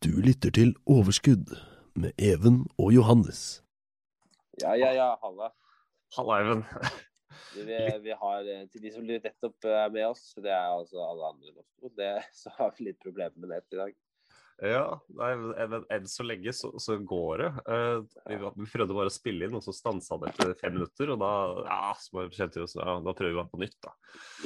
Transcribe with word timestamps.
Du 0.00 0.14
lytter 0.24 0.48
til 0.56 0.70
Overskudd 0.88 1.50
med 2.00 2.14
Even 2.16 2.62
og 2.80 2.94
Johannes. 2.94 3.60
Ja, 4.62 4.72
ja, 4.72 4.94
ja. 4.96 5.08
Halla. 5.20 5.50
Halla, 6.16 6.38
Even. 6.40 6.62
Vi, 7.52 7.76
vi 8.06 8.14
har, 8.22 8.48
eh, 8.48 8.62
til 8.72 8.86
de 8.86 8.94
som 8.94 9.04
nettopp 9.04 9.68
er 9.68 9.92
med 9.92 10.06
oss, 10.06 10.30
det 10.40 10.54
er 10.54 10.72
altså 10.72 11.02
alle 11.04 11.28
andre 11.34 11.52
også, 11.52 11.92
det, 12.00 12.08
så 12.32 12.54
har 12.56 12.72
vi 12.78 12.88
litt 12.88 13.00
problemer 13.04 13.36
med 13.36 13.52
nett 13.52 13.76
i 13.76 13.82
dag. 13.82 13.92
Ja, 14.72 14.86
nei, 15.20 15.30
men 15.68 15.84
enn 15.92 16.08
så 16.08 16.24
lenge 16.24 16.56
så, 16.56 16.72
så 16.80 16.96
går 16.96 17.44
det. 17.44 17.52
Uh, 17.68 18.00
vi, 18.24 18.40
vi, 18.40 18.72
prøvde 18.72 18.96
bare 18.96 19.12
å 19.12 19.18
spille 19.20 19.50
inn, 19.50 19.60
og 19.60 19.68
så 19.68 19.76
stansa 19.76 20.16
det 20.24 20.32
etter 20.32 20.56
fem 20.64 20.78
minutter. 20.80 21.12
Og 21.12 21.20
da 21.20 21.32
ja, 21.68 21.94
så 22.00 22.24
kjente 22.32 22.62
vi 22.62 22.64
oss, 22.70 22.80
ja, 22.80 22.96
da 23.04 23.18
prøver 23.20 23.36
vi 23.36 23.42
bare 23.42 23.52
på 23.52 23.64
nytt, 23.66 23.80
da. 23.84 23.96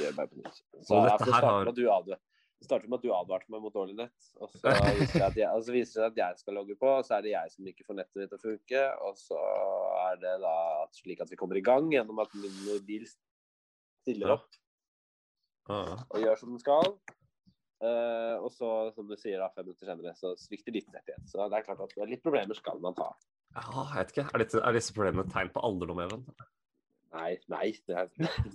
Gjør 0.03 0.19
bare 0.19 0.35
på 0.35 0.43
nytt. 0.43 0.63
Så, 0.75 0.87
så 0.91 1.03
dette 1.07 1.31
her 1.31 1.53
har... 1.53 1.71
Du 1.71 1.85
advarer. 1.87 2.19
Det 2.19 2.34
starter 2.65 2.89
med 2.91 2.99
at 2.99 3.05
du 3.05 3.13
advarte 3.15 3.51
meg 3.53 3.63
mot 3.63 3.73
dårlig 3.73 3.95
nett. 3.97 4.29
Og 4.41 4.51
så 4.53 4.73
viser 4.99 5.23
det, 5.23 5.43
jeg, 5.43 5.49
altså 5.49 5.75
viser 5.75 6.01
det 6.01 6.09
at 6.11 6.21
jeg 6.21 6.43
skal 6.43 6.59
logge 6.59 6.77
på, 6.81 6.91
og 6.99 7.07
så 7.07 7.17
er 7.17 7.25
det 7.25 7.33
jeg 7.33 7.53
som 7.55 7.71
ikke 7.71 7.87
får 7.87 7.99
nettet 8.01 8.21
mitt 8.21 8.33
til 8.33 8.39
å 8.39 8.45
funke. 8.45 8.83
Og 9.07 9.19
så 9.21 9.41
er 10.05 10.21
det 10.23 10.35
da 10.43 10.55
slik 10.97 11.23
at 11.25 11.31
vi 11.31 11.39
kommer 11.39 11.59
i 11.59 11.65
gang 11.65 11.89
gjennom 11.93 12.21
at 12.23 12.33
min 12.37 12.61
mobil 12.67 13.07
stiller 14.05 14.37
opp 14.37 14.61
og 15.65 16.17
gjør 16.21 16.37
som 16.37 16.51
den 16.53 16.61
skal. 16.61 16.97
Uh, 17.83 18.39
og 18.39 18.49
så, 18.55 18.69
som 18.95 19.07
du 19.09 19.15
sier, 19.19 19.41
da, 19.41 19.49
fem 19.53 19.65
minutter 19.67 19.89
senere 19.89 20.13
så 20.17 20.31
svikter 20.39 20.73
ditt 20.73 20.87
nett 20.93 21.09
igjen. 21.09 21.25
Så 21.27 21.43
det 21.51 21.59
er 21.59 21.65
klart 21.65 21.81
at 21.83 21.95
litt 22.07 22.23
problemer 22.23 22.57
skal 22.57 22.79
man 22.83 22.95
ta. 22.97 23.09
Ja, 23.55 23.65
jeg 23.91 23.97
vet 23.97 24.13
ikke. 24.13 24.27
Er, 24.29 24.43
dette, 24.43 24.61
er 24.61 24.77
disse 24.77 24.95
problemene 24.95 25.31
tegn 25.31 25.51
på 25.53 25.63
alderdom, 25.65 26.01
Even? 26.05 26.23
Nei, 27.15 27.35
nei. 27.51 27.67
Det 27.87 27.97
er, 27.99 28.09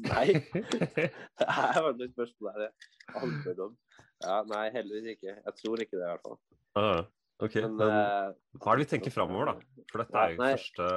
nei. 0.05 0.25
Det 1.41 1.47
er 1.47 1.91
et 1.93 2.17
spørsmål 2.17 2.65
der. 2.65 2.73
Alderdom. 3.21 3.77
Ja, 4.21 4.43
nei, 4.49 4.67
heldigvis 4.75 5.17
ikke. 5.17 5.39
Jeg 5.39 5.57
tror 5.63 5.83
ikke 5.83 5.97
det, 5.97 6.05
i 6.05 6.11
hvert 6.11 6.27
fall. 6.27 6.39
Uh, 6.77 7.01
ok, 7.41 7.57
men, 7.65 7.79
men 7.81 7.95
uh, 7.95 8.59
hva 8.61 8.75
er 8.75 8.81
det 8.81 8.87
vi 8.87 8.91
tenker 8.93 9.15
framover, 9.15 9.53
da? 9.53 9.85
For 9.91 10.05
dette 10.05 10.23
er 10.23 10.35
jo 10.35 10.43
nei. 10.43 10.53
første 10.59 10.91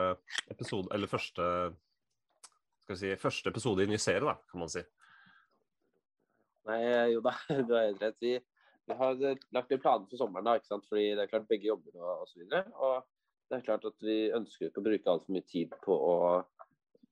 episode, 0.53 0.91
eller 0.95 1.11
første 1.11 1.47
skal 2.83 2.95
vi 2.95 2.99
si, 2.99 3.13
første 3.21 3.53
episode 3.53 3.85
i 3.85 3.89
ny 3.89 3.99
serie, 4.01 4.25
da, 4.27 4.35
kan 4.51 4.59
man 4.59 4.71
si. 4.71 4.83
Nei, 6.67 6.81
jo 7.13 7.23
da, 7.23 7.35
du 7.67 7.73
har 7.75 7.87
helt 7.87 8.03
rett. 8.03 8.19
Vi, 8.23 8.35
vi, 8.89 8.97
har 8.99 9.17
lagt 9.55 9.71
en 9.71 9.83
plan 9.83 10.07
for 10.09 10.19
sommeren, 10.19 10.47
da, 10.47 10.57
ikke 10.59 10.71
sant? 10.71 10.87
fordi 10.89 11.13
det 11.13 11.23
er 11.23 11.31
klart 11.31 11.49
begge 11.49 11.69
jobber 11.71 11.95
og 12.01 12.25
osv. 12.25 12.43
Og, 12.43 12.73
og 12.75 13.49
det 13.49 13.59
er 13.59 13.65
klart 13.67 13.87
at 13.87 14.03
vi 14.03 14.17
ønsker 14.35 14.67
ikke 14.67 14.83
å 14.83 14.87
bruke 14.89 15.13
altfor 15.13 15.35
mye 15.35 15.47
tid 15.47 15.75
på 15.83 15.95
å, 15.95 16.15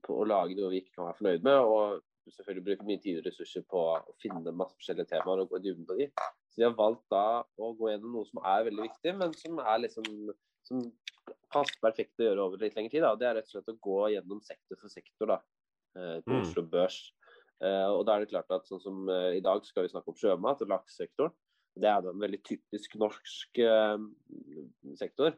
på 0.04 0.20
å, 0.20 0.28
lage 0.28 0.58
noe 0.60 0.72
vi 0.74 0.84
ikke 0.84 0.98
kan 0.98 1.08
være 1.08 1.20
fornøyd 1.22 1.48
med. 1.48 1.72
Og 1.72 2.02
selvfølgelig 2.30 2.66
bruker 2.68 2.88
mye 2.88 3.02
tid 3.02 3.20
og 3.20 3.28
ressurser 3.28 3.66
på 3.70 3.82
å 3.98 4.16
finne 4.22 4.54
masse 4.54 4.78
forskjellige 4.78 5.10
temaer 5.16 5.42
og 5.42 5.50
gå 5.52 5.60
i 5.60 5.66
dybden 5.66 5.88
på 5.90 5.98
de. 5.98 6.08
Så 6.52 6.62
vi 6.62 6.68
har 6.68 6.78
valgt 6.78 7.08
da 7.12 7.26
å 7.42 7.72
gå 7.80 7.90
gjennom 7.90 8.18
noe 8.18 8.30
som 8.30 8.44
er 8.44 8.68
veldig 8.68 8.88
viktig, 8.88 9.16
men 9.18 9.34
som 9.40 9.62
er 9.64 9.84
liksom 9.86 10.08
som 10.68 10.84
passer 11.52 11.80
perfekt 11.84 12.22
å 12.22 12.28
gjøre 12.28 12.46
over 12.46 12.62
litt 12.62 12.78
lengre 12.78 12.94
tid. 12.94 13.06
Da. 13.06 13.16
Det 13.20 13.28
er 13.28 13.38
rett 13.40 13.50
og 13.50 13.56
slett 13.56 13.72
å 13.74 13.80
gå 13.88 14.00
gjennom 14.14 14.42
sektor 14.46 14.80
for 14.80 14.94
sektor 14.94 15.34
da, 15.34 15.40
eh, 15.98 16.18
på 16.26 16.34
mm. 16.34 16.42
Oslo 16.44 16.66
Børs. 16.72 17.00
Uh, 17.62 17.94
og 17.94 18.08
da 18.08 18.16
er 18.16 18.24
det 18.24 18.32
klart 18.32 18.50
at 18.56 18.66
sånn 18.66 18.82
som 18.82 19.04
uh, 19.06 19.36
I 19.38 19.42
dag 19.46 19.62
skal 19.68 19.86
vi 19.86 19.92
snakke 19.92 20.10
om 20.10 20.18
sjømat 20.18 20.64
og 20.66 20.72
laksesektoren. 20.72 21.34
Det 21.78 21.88
er 21.88 22.08
en 22.10 22.24
veldig 22.24 22.40
typisk 22.48 22.96
norsk 23.00 23.60
uh, 23.62 24.02
sektor. 24.98 25.36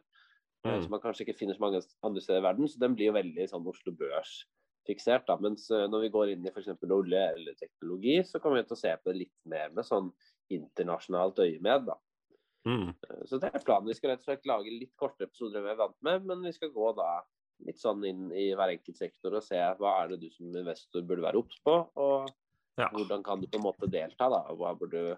Mm. 0.64 0.78
Som 0.86 0.94
man 0.96 1.02
kanskje 1.04 1.26
ikke 1.26 1.36
finner 1.42 1.58
så 1.58 1.66
mange 1.66 1.82
andre 2.08 2.24
steder 2.24 2.40
i 2.40 2.46
verden. 2.46 2.70
Så 2.72 2.80
den 2.80 2.96
blir 2.96 3.10
jo 3.10 3.18
veldig 3.18 3.50
sånn 3.52 3.68
Oslo 3.68 3.92
Børs-fiksert. 4.84 5.28
da, 5.28 5.38
Mens 5.38 5.70
når 5.70 6.02
vi 6.02 6.10
går 6.10 6.30
inn 6.34 6.46
i 6.46 6.52
f.eks. 6.52 6.68
olje 6.92 7.34
eller 7.34 7.54
teknologi, 7.54 8.24
så 8.24 8.40
kommer 8.40 8.62
vi 8.62 8.68
til 8.68 8.76
å 8.76 8.82
se 8.82 8.96
på 8.98 9.12
det 9.12 9.18
litt 9.18 9.46
mer 9.46 9.72
med 9.72 9.86
sånn 9.86 10.12
internasjonalt 10.50 11.40
øyemed. 11.40 11.86
da. 11.88 11.98
Mm. 12.66 12.94
Så 13.26 13.40
det 13.40 13.52
er 13.52 13.64
planen. 13.64 13.88
Vi 13.88 13.94
skal 13.94 14.14
rett 14.14 14.20
og 14.22 14.30
slett 14.30 14.46
lage 14.46 14.72
litt 14.72 14.96
kortere 14.96 15.28
episoder 15.28 15.60
enn 15.60 15.66
vi 15.66 15.72
er 15.72 15.80
vant 15.80 16.02
med, 16.02 16.26
men 16.26 16.44
vi 16.44 16.54
skal 16.54 16.72
gå 16.72 16.94
da 16.96 17.24
litt 17.66 17.80
sånn 17.80 18.04
inn 18.06 18.32
i 18.32 18.54
hver 18.54 18.74
enkelt 18.74 18.98
sektor 18.98 19.36
og 19.36 19.44
se 19.44 19.60
hva 19.80 19.92
er 20.02 20.14
det 20.14 20.24
du 20.24 20.30
som 20.32 20.50
investor 20.52 21.04
burde 21.04 21.24
være 21.24 21.40
obs 21.40 21.60
på, 21.64 21.76
og 21.96 22.32
ja. 22.76 22.90
hvordan 22.92 23.24
kan 23.24 23.40
du 23.40 23.48
på 23.48 23.60
en 23.60 23.68
måte 23.68 23.88
delta. 23.88 24.30
da, 24.30 24.42
Hva 24.52 24.74
burde 24.76 25.00
du 25.00 25.14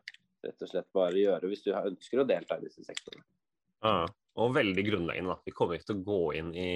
rett 0.45 0.61
og 0.61 0.69
slett 0.69 0.91
bare 0.93 1.17
gjøre 1.17 1.49
hvis 1.49 1.63
du 1.65 1.71
ønsker 1.73 2.21
å 2.21 2.27
delta 2.27 2.59
i 2.59 2.67
disse 2.67 2.85
sektorene. 2.85 3.25
Ja, 3.85 4.05
og 4.41 4.53
veldig 4.55 4.83
grunnleggende. 4.85 5.33
da. 5.33 5.41
Vi 5.45 5.53
kommer 5.55 5.77
ikke 5.77 5.89
til 5.91 6.01
å 6.01 6.05
gå 6.05 6.21
inn 6.37 6.53
i 6.53 6.69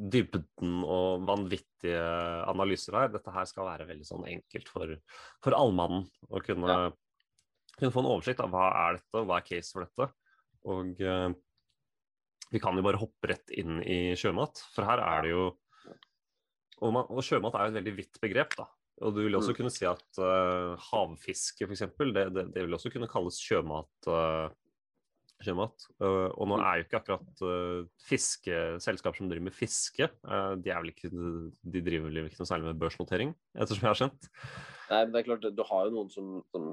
dybden 0.00 0.80
og 0.86 1.26
vanvittige 1.28 2.00
analyser 2.48 2.96
her. 2.96 3.12
Dette 3.12 3.34
her 3.34 3.48
skal 3.48 3.68
være 3.68 3.88
veldig 3.90 4.08
sånn 4.08 4.26
enkelt 4.30 4.72
for, 4.72 4.96
for 5.44 5.56
allmannen 5.58 6.06
å 6.30 6.42
kunne, 6.44 6.72
ja. 6.72 6.88
kunne, 7.76 7.92
få 7.92 8.02
en 8.02 8.10
oversikt 8.14 8.42
av 8.44 8.52
hva 8.54 8.70
er 8.86 9.00
dette, 9.00 9.24
hva 9.28 9.38
er 9.38 9.46
case 9.46 9.74
for 9.74 9.84
dette. 9.84 10.08
Og 10.70 11.04
eh, 11.04 11.28
vi 12.50 12.60
kan 12.62 12.76
jo 12.76 12.84
bare 12.84 13.00
hoppe 13.00 13.30
rett 13.30 13.52
inn 13.54 13.80
i 13.84 14.00
sjømat, 14.18 14.64
for 14.74 14.88
her 14.88 15.02
er 15.04 15.26
det 15.26 15.34
jo 15.34 15.50
Og, 16.80 16.92
man, 16.96 17.04
og 17.12 17.20
sjømat 17.20 17.54
er 17.54 17.66
jo 17.66 17.74
et 17.74 17.76
veldig 17.76 17.92
vidt 17.98 18.18
begrep, 18.22 18.54
da. 18.56 18.64
Og 19.04 19.12
du 19.12 19.18
vil 19.24 19.36
også 19.36 19.52
mm. 19.52 19.56
kunne 19.58 19.72
si 19.72 19.84
at 19.88 20.20
uh, 20.20 20.80
havfiske, 20.90 21.66
f.eks., 21.66 21.82
det, 22.00 22.24
det, 22.32 22.44
det 22.54 22.64
vil 22.64 22.76
også 22.76 22.92
kunne 22.92 23.08
kalles 23.08 23.36
sjømat. 23.40 24.08
Uh, 24.08 24.48
sjømat. 25.46 25.86
Uh, 26.02 26.28
og 26.34 26.50
nå 26.50 26.58
er 26.60 26.80
jo 26.80 26.86
ikke 26.86 27.00
akkurat 27.00 27.26
fiskeselskap 27.40 28.08
fiske, 28.10 28.60
selskaper 28.84 29.20
som 29.20 29.30
driver 29.30 29.46
med 29.48 29.56
fiske, 29.56 30.10
uh, 30.28 30.54
de, 30.60 30.72
er 30.72 30.82
vel 30.82 30.92
ikke, 30.94 31.10
de 31.10 31.84
driver 31.86 32.08
vel 32.08 32.22
ikke 32.26 32.42
noe 32.42 32.50
særlig 32.50 32.70
med 32.70 32.80
børsnotering, 32.82 33.34
ettersom 33.56 33.86
jeg 33.86 33.90
har 33.90 34.00
skjønt? 34.02 34.30
Nei, 34.90 35.02
men 35.04 35.14
det 35.14 35.22
er 35.22 35.28
klart, 35.28 35.50
du 35.54 35.64
har 35.70 35.86
jo 35.88 35.94
noen 35.96 36.10
som, 36.12 36.32
som, 36.50 36.72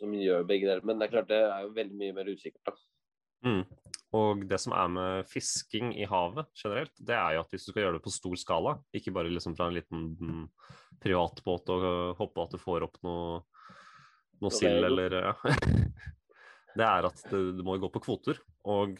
som 0.00 0.18
gjør 0.20 0.46
begge 0.48 0.68
deler, 0.68 0.84
men 0.86 1.00
det 1.00 1.08
er 1.08 1.16
klart 1.16 1.32
det 1.32 1.42
er 1.44 1.66
jo 1.66 1.74
veldig 1.76 2.00
mye 2.02 2.16
mer 2.16 2.32
usikkert. 2.32 2.62
da. 2.70 2.76
Mm. 3.46 3.62
Og 4.16 4.44
det 4.48 4.58
som 4.62 4.74
er 4.76 4.90
med 4.92 5.28
fisking 5.28 5.92
i 5.98 6.06
havet 6.08 6.48
generelt, 6.56 6.94
det 6.98 7.16
er 7.16 7.36
jo 7.36 7.42
at 7.42 7.52
hvis 7.52 7.66
du 7.66 7.72
skal 7.72 7.84
gjøre 7.84 7.98
det 7.98 8.04
på 8.04 8.14
stor 8.14 8.36
skala, 8.40 8.76
ikke 8.96 9.12
bare 9.14 9.32
liksom 9.32 9.56
fra 9.58 9.68
en 9.68 9.76
liten 9.76 10.06
mm, 10.16 10.44
privatbåt 11.02 11.72
og 11.74 11.86
håpe 12.20 12.46
at 12.46 12.54
du 12.54 12.62
får 12.62 12.86
opp 12.86 13.00
noe, 13.06 13.40
noe 14.42 14.54
sild 14.54 14.86
eller 14.88 15.18
ja. 15.18 15.34
Det 16.76 16.84
er 16.84 17.08
at 17.08 17.22
det, 17.30 17.42
det, 17.58 17.64
må 17.64 17.78
gå 17.80 17.90
på 17.92 18.02
kvoter. 18.04 18.40
Og 18.68 18.98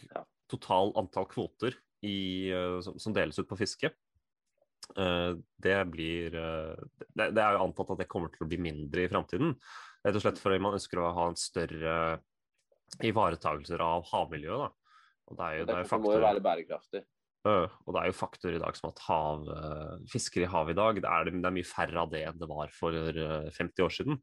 total 0.51 0.93
antall 0.99 1.27
kvoter 1.29 1.75
i, 2.05 2.49
eh, 2.53 2.77
som, 2.85 2.97
som, 3.01 3.15
deles 3.15 3.37
ut 3.39 3.49
på 3.49 3.57
fiske, 3.59 3.91
uh, 4.95 5.33
det 5.63 5.77
blir 5.91 6.37
uh, 6.37 6.77
det, 7.09 7.31
det, 7.35 7.43
er 7.43 7.57
jo 7.57 7.65
antatt 7.65 7.93
at 7.95 8.03
det 8.03 8.09
kommer 8.11 8.31
til 8.33 8.45
å 8.45 8.49
bli 8.49 8.59
mindre 8.69 9.03
i 9.03 9.11
framtiden. 9.11 9.55
Rett 10.05 10.17
og 10.17 10.23
slett 10.23 10.41
fordi 10.41 10.61
man 10.63 10.77
ønsker 10.77 11.01
å 11.01 11.13
ha 11.17 11.29
en 11.31 11.39
større 11.39 11.97
ivaretagelser 13.03 13.81
av 13.83 14.07
havmiljøet. 14.13 14.67
Da. 14.67 14.97
Og 15.27 15.37
det, 15.37 15.47
er 15.47 15.59
jo, 15.59 15.67
det, 15.67 15.79
faktor, 15.89 16.05
må 16.05 16.15
jo 16.15 16.23
være 16.23 16.43
bærekraftig. 16.45 17.03
Og 17.47 17.93
det 17.95 17.99
er 17.99 18.09
jo 18.09 18.15
faktor 18.15 18.55
i 18.55 18.59
dag 18.59 18.75
som 18.75 18.89
at 18.89 19.01
hav, 19.05 19.43
fisker 20.11 20.43
i 20.43 20.47
havet 20.51 20.73
i 20.73 20.77
dag, 20.79 20.97
det 21.03 21.11
er, 21.11 21.29
det 21.31 21.47
er, 21.47 21.53
mye 21.55 21.67
færre 21.67 22.01
av 22.01 22.09
det 22.11 22.23
enn 22.27 22.39
det 22.39 22.47
var 22.49 22.71
for 22.75 22.95
50 23.55 23.83
år 23.85 23.93
siden. 23.97 24.17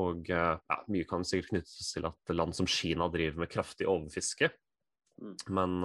Og 0.00 0.26
ja, 0.30 0.58
mye 0.90 1.06
kan 1.08 1.26
sikkert 1.26 1.52
knyttes 1.52 1.92
til 1.94 2.08
at 2.08 2.34
land 2.34 2.56
som 2.56 2.66
Kina 2.66 3.06
driver 3.12 3.44
med 3.44 3.52
kraftig 3.52 3.86
overfiske. 3.90 4.50
Mm. 5.22 5.36
Men 5.54 5.76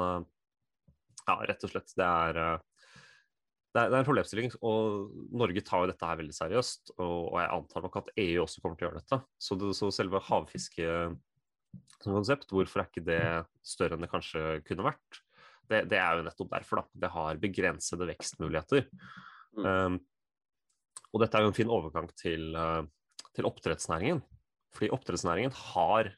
ja, 1.27 1.35
rett 1.45 1.65
og 1.67 1.69
slett, 1.69 1.93
det 1.99 2.07
er 2.07 2.39
det 3.69 3.83
er, 3.83 3.91
det 3.91 3.93
er, 3.93 4.01
en 4.01 4.07
problemstilling, 4.07 4.53
og 4.65 5.09
Norge 5.37 5.61
tar 5.61 5.83
jo 5.83 5.89
dette 5.91 6.07
her 6.09 6.17
veldig 6.17 6.33
seriøst. 6.33 6.95
Og, 6.95 7.17
og 7.29 7.35
jeg 7.37 7.51
antar 7.53 7.83
nok 7.85 7.97
at 8.01 8.11
EU 8.17 8.41
også 8.41 8.63
kommer 8.63 8.79
til 8.79 8.87
å 8.87 8.89
gjøre 8.89 9.01
dette. 9.03 9.19
Så, 9.37 9.57
det, 9.61 9.69
så 9.77 9.91
selve 9.93 10.21
havfiske 10.25 10.87
som 11.99 12.15
konsept. 12.15 12.49
Hvorfor 12.49 12.81
er 12.81 12.89
ikke 12.89 13.05
det 13.05 13.23
større 13.61 13.97
enn 13.97 14.05
det 14.05 14.09
kanskje 14.09 14.45
kunne 14.65 14.87
vært? 14.89 15.21
Det, 15.69 15.83
det 15.91 15.99
er 16.01 16.17
jo 16.17 16.25
nettopp 16.25 16.49
derfor. 16.55 16.81
da. 16.81 17.01
Det 17.05 17.11
har 17.13 17.41
begrensede 17.43 18.09
vekstmuligheter. 18.09 18.87
Mm. 19.59 19.67
Um, 19.69 19.99
og 21.13 21.21
dette 21.21 21.37
er 21.37 21.45
jo 21.45 21.51
en 21.53 21.59
fin 21.59 21.73
overgang 21.73 22.09
til, 22.17 22.49
uh, 22.57 22.81
til, 23.39 23.47
oppdrettsnæringen. 23.49 24.21
Fordi 24.75 24.91
oppdrettsnæringen 24.93 25.55
har 25.73 26.11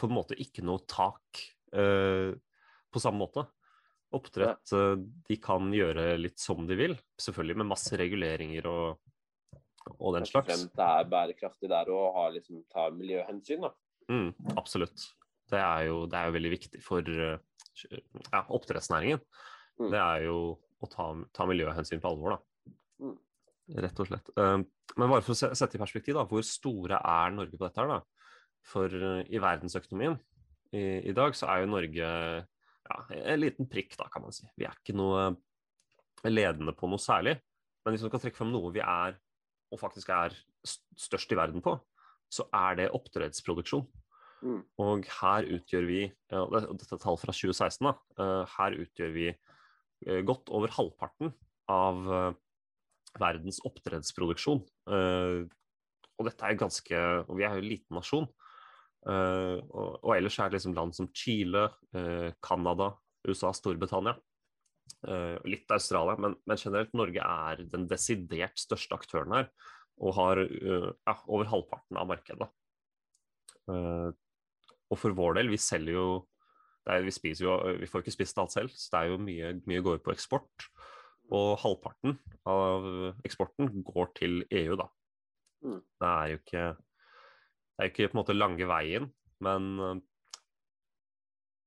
på 0.00 0.08
en 0.08 0.16
måte 0.16 0.38
ikke 0.40 0.64
noe 0.66 0.82
tak 0.90 1.44
uh, 1.76 2.34
på 2.90 3.02
samme 3.02 3.22
måte. 3.22 3.46
Oppdrett 4.14 4.74
uh, 4.74 4.96
de 5.28 5.38
kan 5.42 5.70
gjøre 5.74 6.14
litt 6.18 6.40
som 6.42 6.66
de 6.68 6.78
vil, 6.78 6.96
selvfølgelig 7.20 7.60
med 7.62 7.70
masse 7.70 7.98
reguleringer 7.98 8.66
og, 8.70 8.98
og 9.98 10.16
den 10.18 10.26
slags. 10.28 10.66
det 10.74 10.88
er 10.88 11.10
bærekraftig 11.10 11.70
der 11.70 11.90
og 11.94 12.18
har 12.18 12.34
liksom, 12.34 12.64
tar 12.72 12.94
miljøhensyn. 12.96 13.68
da. 13.68 13.74
Mm, 14.10 14.32
absolutt. 14.58 15.08
Det 15.50 15.60
er, 15.60 15.86
jo, 15.90 16.04
det 16.08 16.18
er 16.18 16.28
jo 16.28 16.36
veldig 16.38 16.50
viktig 16.54 16.80
for 16.82 17.04
eh, 17.04 17.36
ja, 18.32 18.40
oppdrettsnæringen. 18.56 19.20
Mm. 19.80 19.90
Det 19.92 20.00
er 20.00 20.24
jo 20.24 20.38
å 20.84 20.88
ta, 20.90 21.10
ta 21.36 21.46
miljøhensyn 21.48 22.02
på 22.02 22.10
alvor, 22.10 22.36
da. 22.36 22.53
Rett 23.72 24.00
og 24.02 24.08
slett. 24.10 24.28
Eh, 24.36 24.58
Men 24.94 25.10
bare 25.10 25.24
for 25.24 25.34
å 25.34 25.54
sette 25.56 25.78
i 25.78 25.80
perspektiv, 25.80 26.18
da, 26.18 26.26
hvor 26.28 26.44
store 26.46 27.00
er 27.00 27.32
Norge 27.34 27.56
på 27.56 27.64
dette 27.64 27.80
her, 27.80 27.88
da? 27.96 28.28
For 28.64 28.92
eh, 28.92 29.24
i 29.32 29.40
verdensøkonomien 29.42 30.18
i, 30.74 30.84
i 31.10 31.14
dag 31.16 31.34
så 31.36 31.48
er 31.52 31.62
jo 31.62 31.72
Norge 31.72 32.04
ja, 32.04 33.00
en 33.16 33.40
liten 33.40 33.68
prikk, 33.70 33.96
da, 34.00 34.08
kan 34.12 34.24
man 34.24 34.34
si. 34.34 34.46
Vi 34.58 34.68
er 34.68 34.76
ikke 34.76 34.96
noe 34.96 35.32
ledende 36.28 36.74
på 36.76 36.88
noe 36.90 37.00
særlig. 37.00 37.38
Men 37.84 37.94
hvis 37.94 38.04
man 38.04 38.12
skal 38.12 38.24
trekke 38.24 38.40
frem 38.40 38.52
noe 38.52 38.72
vi 38.74 38.82
er, 38.84 39.16
og 39.72 39.80
faktisk 39.80 40.12
er 40.14 40.36
størst 40.64 41.32
i 41.34 41.38
verden 41.38 41.64
på, 41.64 41.76
så 42.32 42.46
er 42.54 42.78
det 42.80 42.92
oppdrettsproduksjon. 42.96 43.84
Mm. 44.44 44.60
Og 44.84 45.08
her 45.20 45.48
utgjør 45.56 45.86
vi, 45.88 46.00
og 46.36 46.54
dette 46.76 46.96
er 46.96 47.02
tall 47.02 47.18
fra 47.20 47.32
2016, 47.32 47.86
da, 47.86 47.94
eh, 48.20 48.56
her 48.58 48.78
utgjør 48.84 49.12
vi 49.14 49.28
eh, 49.32 50.20
godt 50.26 50.52
over 50.52 50.72
halvparten 50.74 51.32
av 51.72 52.10
eh, 52.12 52.32
verdens 53.20 53.60
oppdrettsproduksjon. 53.66 54.62
Eh, 54.90 55.44
og 56.14 56.28
dette 56.28 56.46
er 56.46 56.58
ganske, 56.58 57.00
og 57.24 57.38
vi 57.38 57.46
er 57.46 57.56
jo 57.56 57.64
en 57.64 57.70
liten 57.70 57.98
nasjon. 57.98 58.28
Eh, 59.04 59.58
og, 59.60 59.98
og 60.00 60.12
ellers 60.16 60.38
er 60.40 60.50
det 60.50 60.58
liksom 60.58 60.76
land 60.76 60.96
som 60.96 61.10
Chile, 61.16 61.66
eh, 61.96 62.30
Canada, 62.44 62.94
USA, 63.28 63.52
Storbritannia. 63.56 64.16
litt 65.48 65.72
Australia, 65.72 66.14
men, 66.20 66.34
men 66.48 66.58
generelt 66.60 66.92
Norge 66.96 67.20
er 67.20 67.60
den 67.72 67.86
desidert 67.88 68.56
største 68.60 68.96
aktøren 68.96 69.32
her. 69.36 69.48
Og 70.00 70.14
har 70.16 70.40
ja, 70.40 71.14
over 71.28 71.48
halvparten 71.48 71.98
av 72.00 72.08
markedet. 72.08 72.48
Og 73.68 74.98
for 75.00 75.16
vår 75.16 75.38
del, 75.38 75.52
vi 75.52 75.60
selger 75.60 75.96
jo 75.96 76.06
er, 76.88 77.04
vi, 77.04 77.32
jo, 77.40 77.56
vi 77.80 77.88
får 77.88 78.04
ikke 78.04 78.16
spist 78.16 78.40
alt 78.40 78.52
selv, 78.52 78.72
så 78.72 78.90
det 78.92 79.00
er 79.00 79.12
jo 79.12 79.20
mye, 79.24 79.52
mye 79.68 79.84
går 79.84 80.02
på 80.04 80.12
eksport. 80.12 80.68
Og 81.32 81.54
halvparten 81.62 82.18
av 82.50 82.86
eksporten 83.24 83.70
går 83.86 84.10
til 84.18 84.42
EU, 84.50 84.76
da. 84.76 84.88
Mm. 85.64 85.80
Det 85.80 86.08
er 86.08 86.32
jo 86.32 86.40
ikke 86.42 86.64
Det 86.74 87.78
er 87.78 87.88
jo 87.88 87.92
ikke 87.92 88.08
på 88.10 88.14
en 88.14 88.20
måte 88.20 88.36
lange 88.36 88.66
veien, 88.68 89.06
men 89.42 89.70
eh, 89.80 89.94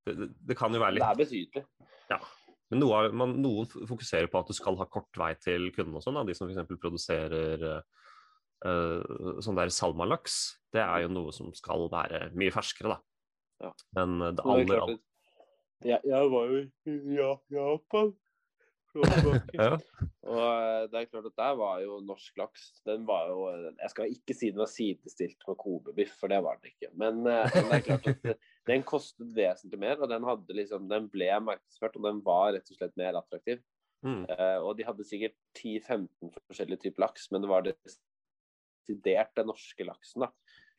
det, 0.08 0.14
det, 0.20 0.28
det 0.52 0.58
kan 0.60 0.74
jo 0.74 0.80
være 0.84 0.96
litt 0.96 1.04
Det 1.04 1.10
er 1.10 1.24
betydelig. 1.24 1.66
ja. 2.14 2.20
Men 2.68 2.82
noe, 2.84 3.00
man, 3.16 3.34
noen 3.40 3.88
fokuserer 3.88 4.28
på 4.32 4.42
at 4.42 4.50
du 4.52 4.56
skal 4.56 4.76
ha 4.80 4.88
kort 4.92 5.20
vei 5.20 5.32
til 5.40 5.70
kunden 5.76 5.96
og 5.96 6.04
sånn, 6.04 6.20
de 6.28 6.36
som 6.36 6.50
f.eks. 6.52 6.68
produserer 6.76 7.62
uh, 7.80 9.38
sånn 9.44 9.56
der 9.56 9.72
salmalaks. 9.72 10.58
Det 10.76 10.82
er 10.84 11.06
jo 11.06 11.14
noe 11.16 11.36
som 11.36 11.54
skal 11.56 11.88
være 11.94 12.26
mye 12.36 12.52
ferskere, 12.52 12.98
da. 12.98 13.68
Ja. 13.68 13.72
Men 13.96 14.20
det 14.36 14.44
aller, 14.44 14.74
er 14.76 14.84
aller, 14.84 15.00
jeg, 15.86 16.02
jeg 16.10 16.32
var 16.34 16.52
jo 16.52 16.60
i 16.92 16.98
Japan. 17.16 17.78
for 17.98 18.12
noen 18.12 18.12
år 18.12 18.12
tilbake. 18.12 18.87
ja. 19.58 19.70
Og 20.28 20.42
eh, 20.42 20.84
det 20.92 21.00
er 21.00 21.10
klart 21.10 21.30
at 21.30 21.40
der 21.40 21.56
var 21.60 21.80
jo 21.84 22.00
norsk 22.04 22.40
laks 22.40 22.66
Den 22.88 23.06
var 23.08 23.30
jo 23.32 23.46
Jeg 23.70 23.92
skal 23.94 24.14
ikke 24.14 24.36
si 24.36 24.50
den 24.52 24.62
var 24.62 24.72
sidestilt 24.72 25.48
med 25.48 25.58
kobebiff, 25.62 26.14
for 26.20 26.32
det 26.32 26.40
var 26.46 26.60
den 26.60 26.74
ikke. 26.74 26.92
Men, 26.94 27.22
eh, 27.30 27.48
men 27.56 27.72
det 27.72 27.80
er 27.80 27.86
klart 27.86 28.10
at 28.12 28.46
den 28.70 28.86
kostet 28.88 29.32
vesentlig 29.36 29.82
mer, 29.82 30.02
og 30.02 30.12
den, 30.12 30.28
hadde 30.28 30.58
liksom, 30.60 30.88
den 30.92 31.10
ble 31.12 31.30
markedsført, 31.48 31.98
og 32.00 32.08
den 32.10 32.22
var 32.26 32.54
rett 32.56 32.74
og 32.74 32.80
slett 32.80 32.98
mer 33.00 33.20
attraktiv. 33.20 33.64
Mm, 34.06 34.28
Uh, 34.30 34.60
og 34.62 34.76
de 34.78 34.86
hadde 34.86 35.06
sikkert 35.10 35.34
10-15 35.58 36.30
forskjellige 36.46 36.84
typer 36.84 37.02
laks, 37.02 37.32
men 37.34 37.42
det 37.42 37.50
var 37.50 37.66
desidert 37.66 39.32
den 39.36 39.50
norske 39.50 39.88
laksen 39.88 40.22
da, 40.22 40.30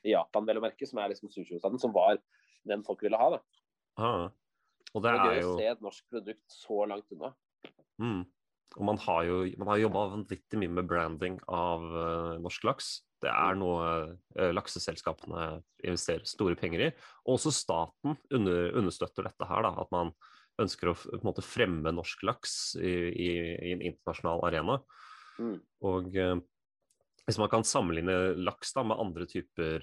i 0.07 0.13
Japan, 0.13 0.47
vel 0.47 0.61
å 0.61 0.63
merke, 0.63 0.87
som 0.87 1.01
er 1.03 1.11
liksom 1.11 1.33
sushibestanden, 1.33 1.83
som 1.83 1.95
var 1.97 2.21
den 2.69 2.85
folk 2.87 3.03
ville 3.03 3.19
ha. 3.19 3.33
da. 3.35 3.41
ah. 3.99 4.29
Og 4.95 5.03
Det 5.05 5.11
det 5.11 5.19
er 5.19 5.19
er 5.19 5.35
gøy 5.35 5.43
jo 5.43 5.51
å 5.51 5.59
se 5.59 5.69
et 5.73 5.85
norsk 5.85 6.05
produkt 6.15 6.55
så 6.55 6.79
langt 6.89 7.17
unna. 7.17 7.33
Mm. 8.03 8.21
Og 8.77 8.85
man 8.85 8.99
har 9.01 9.23
jo 9.25 9.37
man 9.59 9.71
har 9.73 9.81
jobba 9.81 10.09
vanvittig 10.13 10.59
mye 10.61 10.71
med 10.77 10.89
branding 10.91 11.39
av 11.49 11.85
uh, 11.89 12.35
norsk 12.43 12.67
laks. 12.69 12.91
Det 13.19 13.31
er 13.33 13.57
Mm. 13.57 13.63
noe 13.63 13.87
uh, 14.39 14.51
lakseselskapene 14.53 15.47
investerer 15.83 16.29
store 16.29 16.55
penger 16.55 16.85
i. 16.85 16.91
Og 17.25 17.39
også 17.39 17.55
staten 17.57 18.19
under, 18.31 18.69
understøtter 18.79 19.27
dette 19.27 19.49
her, 19.49 19.65
da, 19.65 19.73
at 19.83 19.91
man 19.95 20.13
ønsker 20.61 20.93
å 20.93 20.97
måte 21.25 21.43
fremme 21.43 21.91
norsk 21.95 22.23
laks 22.29 22.77
i, 22.77 22.93
i, 23.09 23.31
i 23.71 23.73
en 23.73 23.83
internasjonal 23.83 24.45
arena. 24.47 24.79
Mm. 25.41 25.57
Og 25.89 26.15
uh, 26.21 26.37
hvis 27.25 27.41
man 27.41 27.51
kan 27.51 27.67
sammenligne 27.67 28.37
laks 28.37 28.77
da, 28.77 28.85
med 28.87 29.01
andre 29.01 29.27
typer 29.29 29.83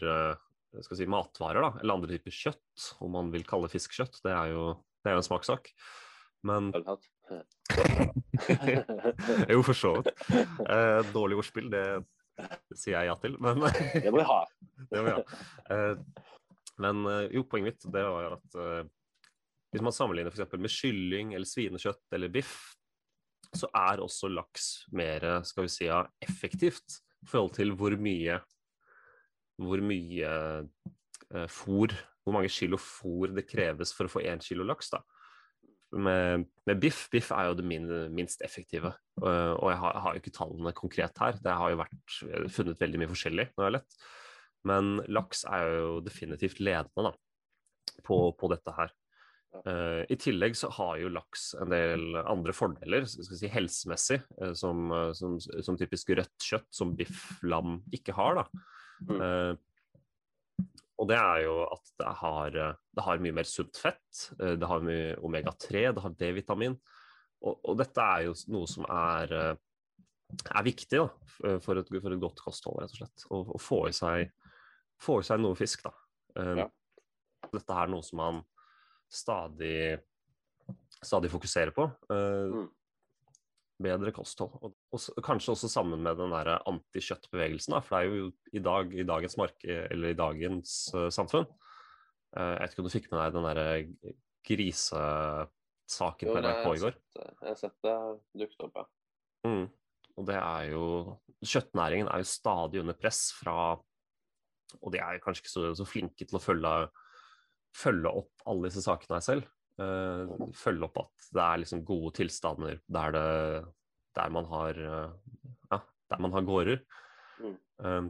si, 0.83 1.05
matvarer, 1.09 1.61
da, 1.61 1.73
eller 1.81 1.97
andre 1.97 2.15
typer 2.15 2.33
kjøtt, 2.33 2.87
om 3.03 3.13
man 3.17 3.33
vil 3.33 3.45
kalle 3.47 3.69
fiskekjøtt, 3.71 4.21
det 4.25 4.33
er 4.33 4.53
jo, 4.53 4.71
det 5.03 5.11
er 5.11 5.17
jo 5.17 5.21
en 5.21 5.27
smakssak. 5.27 5.69
Men? 6.45 6.71
jo, 9.51 9.61
for 9.65 9.77
så 9.77 9.91
vidt. 9.97 10.11
Eh, 10.69 11.01
dårlig 11.13 11.39
ordspill, 11.41 11.69
det, 11.73 11.85
sier 12.75 12.99
jeg 12.99 13.09
ja 13.09 13.15
til, 13.21 13.33
men 13.43 13.55
Det 14.03 14.11
må 14.11 14.21
vi 14.21 14.29
ha. 14.29 14.39
må 14.91 15.03
vi 15.07 15.15
ha. 15.15 15.21
Eh, 15.75 15.95
men 16.83 16.95
eh, 17.11 17.27
jo, 17.37 17.41
poenget 17.49 17.73
mitt 17.73 17.83
det 17.95 18.05
var 18.05 18.37
at 18.37 18.49
eh, 18.61 18.83
hvis 19.73 19.85
man 19.85 19.95
sammenligner 19.95 20.33
f.eks. 20.33 20.57
med 20.59 20.71
kylling 20.71 21.27
eller 21.35 21.49
svinekjøtt 21.49 22.15
eller 22.15 22.29
biff, 22.31 22.55
så 23.55 23.67
er 23.75 24.03
også 24.03 24.27
laks 24.31 24.63
mer 24.95 25.19
skal 25.47 25.67
vi 25.67 25.71
si, 25.71 25.85
ja, 25.87 25.99
effektivt 26.23 26.89
i 27.23 27.27
forhold 27.29 27.53
til 27.55 27.71
hvor 27.77 27.93
mye 27.99 28.39
hvor 29.61 29.79
mye 29.83 30.27
eh, 30.27 31.47
fôr, 31.51 31.93
hvor 32.23 32.35
mange 32.35 32.51
kilo 32.51 32.77
fôr 32.81 33.31
det 33.35 33.47
kreves 33.47 33.93
for 33.95 34.07
å 34.07 34.11
få 34.11 34.23
én 34.27 34.41
kilo 34.43 34.63
laks. 34.67 34.91
da. 34.91 34.99
Med, 35.95 36.45
med 36.67 36.79
biff, 36.83 37.05
biff 37.13 37.31
er 37.31 37.49
jo 37.49 37.55
det 37.55 37.65
min, 37.67 37.87
minst 38.11 38.41
effektive, 38.43 38.91
eh, 39.21 39.53
og 39.53 39.69
jeg 39.71 39.79
har, 39.79 39.93
jeg 39.93 40.03
har 40.03 40.15
jo 40.15 40.21
ikke 40.23 40.35
tallene 40.35 40.75
konkret 40.75 41.21
her. 41.23 41.39
Det 41.43 41.55
har 41.55 41.71
jo 41.71 41.79
vært 41.79 42.19
funnet 42.51 42.83
veldig 42.83 43.01
mye 43.01 43.11
forskjellig 43.13 43.47
når 43.53 43.63
jeg 43.63 43.69
har 43.69 43.75
lett. 43.77 43.97
Men 44.65 44.93
laks 45.07 45.45
er 45.47 45.69
jo 45.77 45.97
definitivt 46.03 46.59
ledende 46.63 47.11
da, 47.11 47.13
på, 48.03 48.19
på 48.35 48.51
dette 48.51 48.75
her. 48.75 48.93
Uh, 49.55 50.01
I 50.11 50.17
tillegg 50.19 50.57
så 50.59 50.67
har 50.75 50.97
jo 50.99 51.13
laks 51.15 51.53
en 51.63 51.69
del 51.71 52.17
andre 52.25 52.51
fordeler, 52.51 53.05
si 53.07 53.47
helsemessig, 53.53 54.17
uh, 54.41 54.51
som, 54.57 54.89
som, 55.15 55.37
som 55.39 55.77
typisk 55.79 56.11
rødt 56.17 56.43
kjøtt, 56.43 56.67
som 56.75 56.91
biff, 56.97 57.29
lam 57.45 57.77
ikke 57.95 58.17
har. 58.17 58.41
da. 58.41 58.65
Mm. 59.05 59.61
Eh, 60.95 61.01
og 61.01 61.07
det 61.09 61.17
er 61.19 61.43
jo 61.43 61.55
at 61.67 61.89
det 61.99 62.11
har, 62.21 62.55
eh, 62.55 62.75
det 62.95 63.03
har 63.03 63.17
mye 63.19 63.33
mer 63.35 63.43
sunt 63.43 63.75
fett, 63.77 64.31
eh, 64.39 64.55
det 64.55 64.67
har 64.67 64.79
mye 64.81 65.15
omega-3, 65.19 65.93
det 65.93 66.01
har 66.03 66.09
D-vitamin. 66.15 66.77
Og, 67.45 67.59
og 67.67 67.77
dette 67.77 68.01
er 68.01 68.23
jo 68.29 68.33
noe 68.47 68.67
som 68.67 68.85
er, 68.89 69.31
eh, 69.33 69.55
er 70.55 70.63
viktig 70.65 70.97
da, 70.97 71.09
for, 71.61 71.77
et, 71.77 71.87
for 72.01 72.11
et 72.15 72.19
godt 72.21 72.39
kosthold, 72.41 72.79
rett 72.81 72.95
og 72.95 73.01
slett. 73.03 73.25
Å 73.29 73.41
å 73.55 73.59
få 73.61 73.87
i 73.89 73.93
seg, 73.93 74.31
få 75.01 75.19
i 75.19 75.27
seg 75.27 75.39
noe 75.43 75.55
fisk, 75.55 75.83
da. 75.83 75.93
Eh, 76.39 76.55
Ja. 76.63 76.69
Dette 77.53 77.75
er 77.77 77.87
noe 77.87 78.01
som 78.01 78.17
man 78.17 78.39
stadig, 79.11 79.99
stadig 81.03 81.29
fokuserer 81.29 81.71
på. 81.75 81.85
Eh, 82.09 82.55
Mm. 82.55 82.69
Bedre 83.77 84.11
kosthold. 84.15 84.73
Og, 84.93 85.01
og 85.17 85.23
kanskje 85.25 85.55
også 85.55 85.69
sammen 85.71 86.03
med 86.05 86.19
den 86.19 86.31
der 86.31 86.53
antikjøttbevegelsen, 86.69 87.75
for 87.83 87.95
det 87.95 88.01
er 88.01 88.19
jo 88.21 88.27
i, 88.53 88.61
dag, 88.63 88.93
i 88.93 89.07
dagens 89.07 89.37
mark, 89.41 89.57
eller 89.65 90.13
i 90.13 90.17
dagens 90.17 90.75
uh, 90.95 91.07
samfunn 91.13 91.47
uh, 92.37 92.53
Jeg 92.53 92.61
vet 92.61 92.75
ikke 92.75 92.83
om 92.83 92.87
du 92.87 92.93
fikk 92.93 93.09
med 93.11 93.19
deg 93.19 93.35
den 93.35 93.47
derre 93.49 93.65
grisesaken 94.45 96.29
Jo, 96.29 96.35
på 96.35 96.43
NRK 96.45 96.69
i 96.69 96.83
går? 96.85 96.99
Jeg 97.17 97.49
har 97.49 97.59
sett 97.59 97.75
det 97.85 97.95
dukket 98.43 98.67
opp, 98.67 98.79
ja. 98.79 98.85
Mm. 99.45 99.65
Og 100.15 100.27
det 100.29 100.37
er 100.39 100.69
jo 100.71 100.85
Kjøttnæringen 101.45 102.07
er 102.09 102.23
jo 102.23 102.29
stadig 102.29 102.79
under 102.81 102.95
press 102.97 103.27
fra 103.35 103.75
Og 104.79 104.93
de 104.93 105.01
er 105.03 105.19
kanskje 105.21 105.43
ikke 105.43 105.51
så, 105.51 105.65
så 105.77 105.85
flinke 105.87 106.25
til 106.25 106.39
å 106.39 106.41
følge, 106.41 106.71
følge 107.75 108.13
opp 108.21 108.47
alle 108.49 108.69
disse 108.69 108.83
sakene 108.85 109.19
her 109.19 109.25
selv. 109.25 109.51
Uh, 109.75 110.49
følge 110.55 110.87
opp 110.87 111.01
at 111.03 111.27
det 111.35 111.43
er 111.43 111.59
liksom 111.61 111.83
gode 111.87 112.13
tilstander 112.15 112.79
der, 112.87 113.15
det, 113.15 113.25
der 114.15 114.31
man 114.33 114.47
har 114.51 114.79
eh, 114.79 115.09
Ja, 115.71 115.81
der 116.11 116.21
man 116.23 116.33
har 116.35 116.45
gårder. 116.47 116.81
Mm. 117.39 117.57
Eh, 117.83 118.05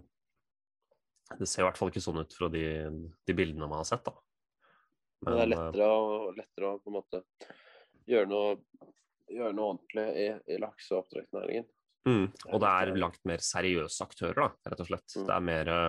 det 1.39 1.47
ser 1.49 1.63
i 1.63 1.65
hvert 1.65 1.79
fall 1.79 1.89
ikke 1.89 2.03
sånn 2.03 2.21
ut 2.21 2.33
fra 2.37 2.49
de, 2.53 2.65
de 3.25 3.35
bildene 3.37 3.67
man 3.67 3.81
har 3.81 3.87
sett, 3.89 4.05
da. 4.05 4.13
Men 5.25 5.33
det 5.33 5.39
er 5.39 5.45
eh, 5.45 5.53
lettere 5.55 5.87
å, 5.89 6.17
lettere 6.35 6.69
å 6.69 6.81
på 6.81 6.91
en 6.91 6.97
måte 6.99 7.21
gjøre 8.05 8.29
noe, 8.29 8.51
gjøre 9.33 9.55
noe 9.57 9.71
ordentlig 9.73 10.05
i, 10.21 10.27
i 10.53 10.59
lakse- 10.61 10.93
og 10.93 11.05
oppdrettsnæringen. 11.05 11.65
Mm, 12.05 12.27
og 12.53 12.61
det 12.61 12.69
er 12.69 12.91
langt 13.01 13.23
mer 13.25 13.41
seriøse 13.41 14.05
aktører, 14.05 14.37
da, 14.43 14.69
rett 14.69 14.83
og 14.83 14.89
slett. 14.91 15.07
Mm. 15.15 15.23
Det 15.25 15.33
er 15.35 15.47
mer 15.47 15.71
eh, 15.73 15.87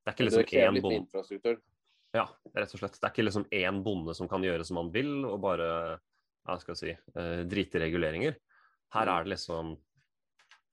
Det 0.00 0.12
er 0.12 0.16
ikke 0.16 0.28
liksom 0.30 0.62
én 0.62 0.80
bonde. 0.86 1.56
Ja, 2.12 2.24
rett 2.56 2.72
og 2.72 2.80
slett. 2.80 2.96
Det 2.96 3.06
er 3.08 3.12
ikke 3.12 3.26
liksom 3.26 3.44
én 3.52 3.82
bonde 3.84 4.16
som 4.16 4.28
kan 4.28 4.44
gjøre 4.44 4.64
som 4.68 4.80
han 4.80 4.88
vil, 4.94 5.12
og 5.28 5.36
bare 5.44 5.68
ja, 5.92 6.56
skal 6.60 6.74
jeg 6.74 6.80
si, 6.80 6.94
drite 7.48 7.78
i 7.78 7.84
reguleringer. 7.84 8.40
Her 8.92 9.08
er 9.08 9.24
det 9.24 9.32
liksom 9.36 9.76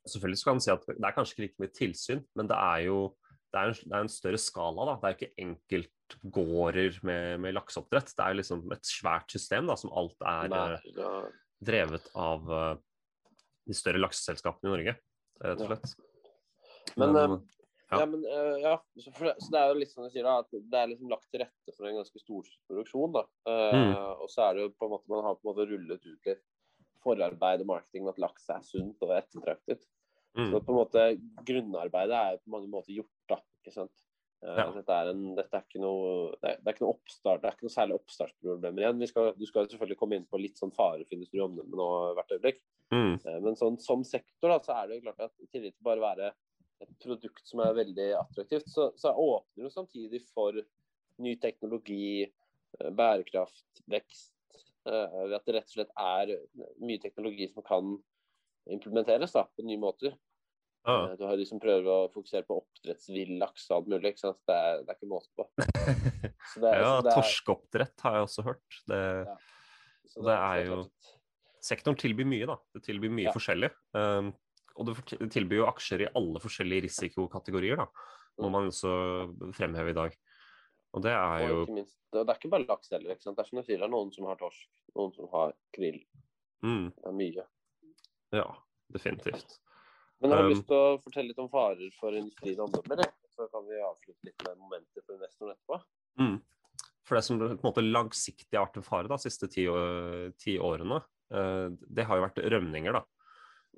Selvfølgelig 0.10 0.40
skal 0.42 0.56
man 0.56 0.62
si 0.64 0.72
at 0.72 0.86
det 0.88 1.06
er 1.06 1.14
kanskje 1.14 1.34
ikke 1.36 1.44
like 1.44 1.62
mye 1.62 1.74
tilsyn, 1.76 2.22
men 2.40 2.48
det 2.50 2.56
er 2.58 2.86
jo 2.88 3.00
det 3.52 3.60
er, 3.60 3.68
en, 3.72 3.78
det 3.90 3.96
er 3.98 4.04
en 4.06 4.10
større 4.14 4.40
skala. 4.42 4.86
da. 4.88 4.94
Det 5.02 5.10
er 5.10 5.16
ikke 5.18 5.44
enkeltgårder 5.44 7.00
med, 7.06 7.40
med 7.44 7.56
lakseoppdrett. 7.58 8.12
Det 8.18 8.26
er 8.26 8.38
liksom 8.38 8.62
et 8.76 8.86
svært 8.90 9.32
system 9.34 9.70
da, 9.70 9.76
som 9.78 9.92
alt 9.98 10.18
er 10.22 10.50
Nei, 10.54 10.60
eh, 10.78 10.90
ja. 10.98 11.12
drevet 11.72 12.10
av 12.18 12.52
eh, 12.60 12.76
de 13.70 13.78
større 13.78 14.02
lakseselskapene 14.02 14.70
i 14.70 14.74
Norge, 14.76 14.94
rett 15.46 15.64
og 15.66 15.72
slett. 15.72 15.96
Men, 16.98 17.14
Men, 17.14 17.18
uh, 17.18 17.58
ja. 17.92 18.00
ja. 18.00 18.06
men 18.06 18.24
uh, 18.26 18.56
ja, 18.64 18.76
så, 19.02 19.12
det- 19.18 19.36
så 19.44 19.52
det 19.54 19.60
er 19.64 19.68
jo 19.74 19.80
litt 19.82 19.94
sånn 19.94 20.08
jeg 20.08 20.16
sier 20.20 20.30
da, 20.30 20.38
at 20.46 20.54
det 20.54 20.80
er 20.84 20.90
liksom 20.94 21.12
lagt 21.14 21.28
til 21.30 21.44
rette 21.44 21.76
for 21.76 21.90
en 21.90 22.00
ganske 22.00 22.22
stor 22.24 22.54
produksjon. 22.70 23.18
da. 23.18 23.26
Uh, 23.50 23.76
Mm. 23.80 23.92
Og 24.24 24.30
så 24.34 24.46
er 24.48 24.56
det 24.58 24.64
jo 24.68 24.72
på 24.78 24.88
en 24.88 24.94
måte 24.96 25.12
man 25.12 25.26
har 25.28 25.38
på 25.38 25.46
en 25.46 25.52
måte 25.52 25.68
rullet 25.70 26.06
ut 26.08 26.32
litt 26.34 26.46
forarbeid 27.04 27.64
og 27.64 27.72
marketing 27.72 28.10
at 28.12 28.20
laks 28.22 28.50
er 28.54 28.62
sunt 28.66 29.02
og 29.06 29.16
ettertraktet. 29.18 29.86
Mm. 30.38 30.52
Så 30.52 30.62
på 30.62 30.74
en 30.74 30.78
måte 30.78 31.06
grunnarbeidet 31.48 32.16
er 32.20 32.40
på 32.44 32.54
mange 32.54 32.70
måter 32.72 32.94
gjort, 32.94 33.12
da. 33.32 33.40
ikke 33.64 33.74
sant? 33.76 33.96
Eh, 34.44 34.56
Ja. 34.56 34.70
Dette, 34.72 34.96
er 34.96 35.10
en, 35.12 35.24
dette 35.36 35.58
er 35.58 35.64
ikke 35.66 35.82
noe 35.84 36.36
det 36.40 36.52
er, 36.52 36.60
det 36.62 36.70
er 36.70 36.76
ikke 36.76 36.86
noe 36.86 36.94
oppstart, 36.96 37.42
det 37.42 37.50
er 37.50 37.56
ikke 37.58 37.68
noe 37.68 37.74
særlig 37.76 37.98
oppstartsproblemer 38.00 38.86
igjen. 38.86 39.02
Vi 39.02 39.10
skal, 39.12 39.32
du 39.36 39.46
skal 39.50 39.68
selvfølgelig 39.68 40.00
komme 40.00 40.20
inn 40.20 40.28
på 40.30 40.40
litt 40.40 40.62
sånn 40.62 40.72
farefinnes 40.76 41.32
du 41.34 41.42
omdømme 41.44 41.76
nå 41.80 41.90
hvert 42.16 42.36
øyeblikk. 42.38 42.62
Mm. 42.94 43.16
Eh, 43.20 43.40
Men 43.44 43.58
sånn, 43.60 43.80
som 43.84 44.06
sektor 44.08 44.54
da, 44.54 44.60
så 44.64 44.78
er 44.78 44.88
det 44.88 45.00
jo 45.00 45.08
klart 45.10 45.26
at 45.28 45.36
i 45.44 45.50
tillegg 45.52 45.76
til 45.76 45.88
bare 45.90 46.00
å 46.00 46.08
være 46.08 46.32
et 46.80 46.92
produkt 47.04 47.44
som 47.44 47.60
er 47.60 47.76
veldig 47.76 48.10
attraktivt, 48.22 48.70
så, 48.72 48.92
så 48.96 49.12
åpner 49.12 49.68
det 49.68 49.74
samtidig 49.74 50.22
for 50.32 50.56
ny 51.20 51.36
teknologi, 51.44 52.24
eh, 52.24 52.92
bærekraft, 52.96 53.84
vekst. 53.92 54.32
Eh, 54.88 55.36
At 55.36 55.46
det 55.46 55.56
rett 55.56 55.70
og 55.70 55.76
slett 55.76 55.92
er 55.98 56.36
mye 56.80 57.00
teknologi 57.02 57.48
som 57.52 57.64
kan 57.64 57.98
implementeres 58.70 59.32
da, 59.34 59.44
på 59.46 59.66
nye 59.66 59.80
måter. 59.82 60.14
Ja. 60.88 61.10
Eh, 61.12 61.16
Du 61.20 61.26
har 61.28 61.38
de 61.38 61.46
som 61.46 61.60
prøver 61.60 61.88
å 61.90 62.12
fokusere 62.14 62.46
på 62.48 62.60
oppdrettsvillaks 62.62 63.70
og 63.72 63.78
alt 63.78 63.88
mulig. 63.96 64.16
Det 64.22 64.56
er, 64.56 64.84
det 64.84 64.90
er 64.90 64.98
ikke 64.98 65.10
måte 65.12 65.30
på. 65.36 65.48
Så 66.54 66.62
det, 66.64 66.74
ja, 66.80 67.02
det 67.02 67.12
er- 67.12 67.16
torskeoppdrett 67.18 68.06
har 68.06 68.14
jeg 68.20 68.28
også 68.30 68.46
hørt. 68.48 68.80
Det, 68.88 69.02
Ja. 69.28 69.38
så 70.10 70.24
det 70.26 70.36
er 70.36 70.66
jo- 70.66 70.76
klart 70.84 71.16
sektoren 71.62 71.98
tilbyr 72.00 72.26
mye, 72.26 72.46
da. 72.48 72.56
Det 72.74 72.84
tilbyr 72.88 73.12
mye 73.12 73.28
Ja. 73.28 73.34
forskjellig. 73.36 73.70
Um, 73.94 74.34
og 74.80 74.86
det 74.88 74.96
tilbyr 75.36 75.58
jo 75.60 75.66
aksjer 75.68 76.02
i 76.06 76.12
alle 76.16 76.40
forskjellige 76.40 76.86
risikokategorier, 76.88 77.76
da. 77.78 77.86
Må 78.40 78.48
Mm. 78.48 78.52
man 78.52 78.68
også 78.72 79.54
fremheve 79.54 79.90
i 79.90 79.94
dag. 79.94 80.16
Og 80.98 81.04
det 81.06 81.12
er 81.14 81.44
jo 81.46 81.64
minst, 81.70 81.96
det 82.14 82.24
er 82.24 82.38
ikke 82.40 82.50
bare 82.50 82.66
laks 82.66 82.90
heller. 82.94 83.14
ikke 83.14 83.28
sant? 83.28 83.38
Det 83.38 83.44
er 83.46 83.50
som 83.50 83.60
du 83.60 83.66
sier, 83.68 83.78
det 83.78 83.86
er 83.86 83.94
noen 83.94 84.10
som 84.16 84.26
har 84.30 84.40
torsk, 84.40 84.70
noen 84.98 85.12
som 85.14 85.28
har 85.34 85.54
krill. 85.76 86.00
mm, 86.66 86.88
Det 86.96 87.10
er 87.12 87.18
mye. 87.20 87.46
Ja, 88.34 88.48
definitivt. 88.94 89.60
Men 90.20 90.32
jeg 90.34 90.38
har 90.40 90.46
Um, 90.50 90.52
lyst 90.52 90.66
til 90.68 90.76
å 90.76 90.98
fortelle 91.00 91.30
litt 91.32 91.40
om 91.40 91.50
farer 91.50 91.92
for 92.00 92.16
industrien 92.18 92.60
og 92.60 92.68
omdømmer. 92.74 93.06
Så 93.36 93.46
kan 93.54 93.68
vi 93.70 93.78
avslutte 93.80 94.26
litt 94.28 94.44
med 94.48 94.58
momenter 94.60 95.06
for 95.06 95.16
investoren 95.16 95.54
etterpå. 95.54 95.78
Mm. 96.20 96.42
For 97.08 97.16
det 97.16 97.24
som 97.24 97.40
på 97.40 97.48
en 97.54 97.62
måte 97.64 97.86
langsiktig 97.86 98.58
har 98.58 98.66
vært 98.68 98.82
en 98.82 98.86
fare 98.90 99.08
de 99.08 99.18
siste 99.24 99.48
ti, 99.48 99.64
ti 100.44 100.58
årene, 100.60 101.00
eh, 101.32 101.70
det 101.88 102.06
har 102.06 102.20
jo 102.20 102.26
vært 102.26 102.42
rømninger, 102.52 102.98
da. 102.98 103.06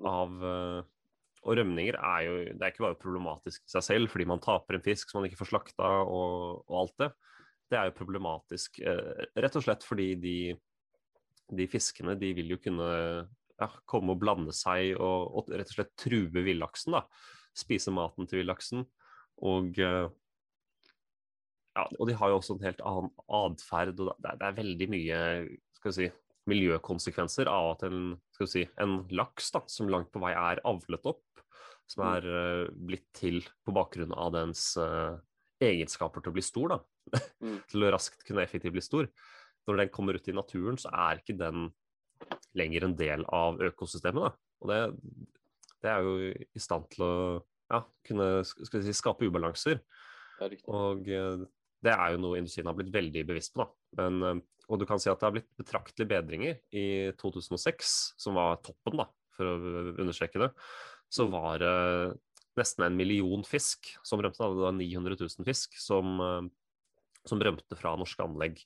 Av 0.08 0.44
eh, 0.48 0.82
Og 1.42 1.58
rømninger 1.58 1.98
er 1.98 2.24
jo 2.26 2.34
Det 2.44 2.62
er 2.62 2.72
ikke 2.72 2.84
bare 2.86 3.00
problematisk 3.02 3.64
i 3.64 3.72
seg 3.74 3.86
selv 3.86 4.12
fordi 4.12 4.26
man 4.30 4.42
taper 4.42 4.78
en 4.78 4.84
fisk 4.84 5.10
som 5.10 5.20
man 5.20 5.30
ikke 5.30 5.40
får 5.40 5.50
slakta 5.50 5.90
og, 6.06 6.62
og 6.68 6.80
alt 6.84 6.96
det. 7.02 7.10
Det 7.72 7.78
er 7.78 7.88
jo 7.88 7.98
problematisk 7.98 8.80
eh, 8.84 9.26
rett 9.42 9.58
og 9.58 9.64
slett 9.64 9.86
fordi 9.86 10.08
de, 10.22 10.36
de 11.50 11.68
fiskene 11.70 12.14
de 12.20 12.32
vil 12.36 12.54
jo 12.54 12.60
kunne 12.62 12.88
ja, 12.92 13.68
komme 13.88 14.14
og 14.14 14.22
blande 14.22 14.54
seg 14.56 14.94
og, 14.98 15.30
og 15.32 15.52
rett 15.52 15.70
og 15.72 15.78
slett 15.78 15.94
true 15.98 16.44
villaksen. 16.44 16.98
da. 16.98 17.06
Spise 17.56 17.92
maten 17.94 18.28
til 18.28 18.42
villaksen. 18.42 18.84
Og 19.42 19.78
eh, 19.82 20.06
ja, 21.72 21.86
og 21.98 22.08
de 22.08 22.16
har 22.18 22.30
jo 22.30 22.38
også 22.38 22.56
en 22.56 22.66
helt 22.66 22.82
annen 22.86 23.12
atferd. 23.26 23.96
og 23.96 24.12
Det 24.20 24.30
er, 24.30 24.40
det 24.40 24.48
er 24.48 24.58
veldig 24.60 24.88
mye 24.92 25.22
skal 25.78 25.90
vi 25.90 25.96
si, 25.96 26.10
miljøkonsekvenser 26.50 27.48
av 27.50 27.72
at 27.76 27.84
en, 27.86 28.16
skal 28.46 28.62
vi 28.62 28.66
si, 28.66 28.72
en 28.82 28.96
laks 29.14 29.52
da, 29.54 29.62
som 29.70 29.90
langt 29.92 30.10
på 30.12 30.22
vei 30.22 30.32
er 30.36 30.62
avlet 30.68 31.08
opp, 31.08 31.42
som 31.90 32.06
er 32.08 32.26
uh, 32.26 32.70
blitt 32.72 33.08
til 33.16 33.42
på 33.66 33.74
bakgrunn 33.76 34.14
av 34.16 34.32
dens 34.36 34.72
uh, 34.80 35.18
egenskaper 35.62 36.22
til 36.22 36.32
å 36.32 36.36
bli 36.38 36.44
stor, 36.46 36.76
da. 36.76 36.82
Mm. 37.42 37.56
til 37.66 37.82
å 37.82 37.88
raskt 37.90 38.20
kunne 38.22 38.44
effektivt 38.46 38.76
bli 38.76 38.82
stor. 38.84 39.08
Når 39.66 39.80
den 39.80 39.88
kommer 39.90 40.14
ut 40.14 40.28
i 40.30 40.34
naturen, 40.36 40.76
så 40.78 40.92
er 40.94 41.18
ikke 41.18 41.34
den 41.34 41.64
lenger 42.54 42.86
en 42.86 42.94
del 42.94 43.24
av 43.34 43.58
økosystemet. 43.66 44.22
Da. 44.22 44.30
Og 44.62 44.70
det, 44.70 44.78
det 45.82 45.90
er 45.90 46.06
jo 46.06 46.12
i 46.30 46.62
stand 46.62 46.86
til 46.92 47.02
å 47.02 47.14
ja, 47.72 47.82
kunne 48.06 48.28
si, 48.46 48.94
skape 48.94 49.26
ubalanser. 49.26 49.82
Er. 50.42 50.56
Og 50.70 51.10
eh, 51.10 51.42
det 51.82 51.92
er 51.94 52.14
jo 52.14 52.22
noe 52.22 52.38
industrien 52.38 52.68
har 52.70 52.76
blitt 52.78 52.92
veldig 52.94 53.24
bevisst 53.28 53.54
på. 53.56 53.64
Da. 53.64 54.02
Men, 54.02 54.22
eh, 54.28 54.40
og 54.70 54.80
du 54.80 54.86
kan 54.88 55.00
si 55.02 55.10
at 55.10 55.20
det 55.20 55.26
har 55.26 55.34
blitt 55.34 55.50
betraktelige 55.58 56.10
bedringer. 56.14 56.58
I 56.70 57.12
2006, 57.18 58.14
som 58.22 58.38
var 58.38 58.60
toppen, 58.64 59.00
da, 59.02 59.08
for 59.36 59.50
å 59.50 59.56
understreke 60.00 60.40
det, 60.40 60.52
så 61.12 61.26
var 61.28 61.60
det 61.60 61.74
nesten 62.58 62.86
en 62.86 62.96
million 62.96 63.42
fisk 63.44 63.90
som 64.06 64.22
rømte. 64.22 64.38
Da. 64.38 64.50
Det 64.54 64.66
var 64.68 64.76
900 64.78 65.18
000 65.20 65.48
fisk 65.48 65.76
som, 65.80 66.14
eh, 66.22 66.42
som 67.28 67.42
rømte 67.42 67.78
fra 67.78 67.96
norske 67.98 68.24
anlegg. 68.24 68.62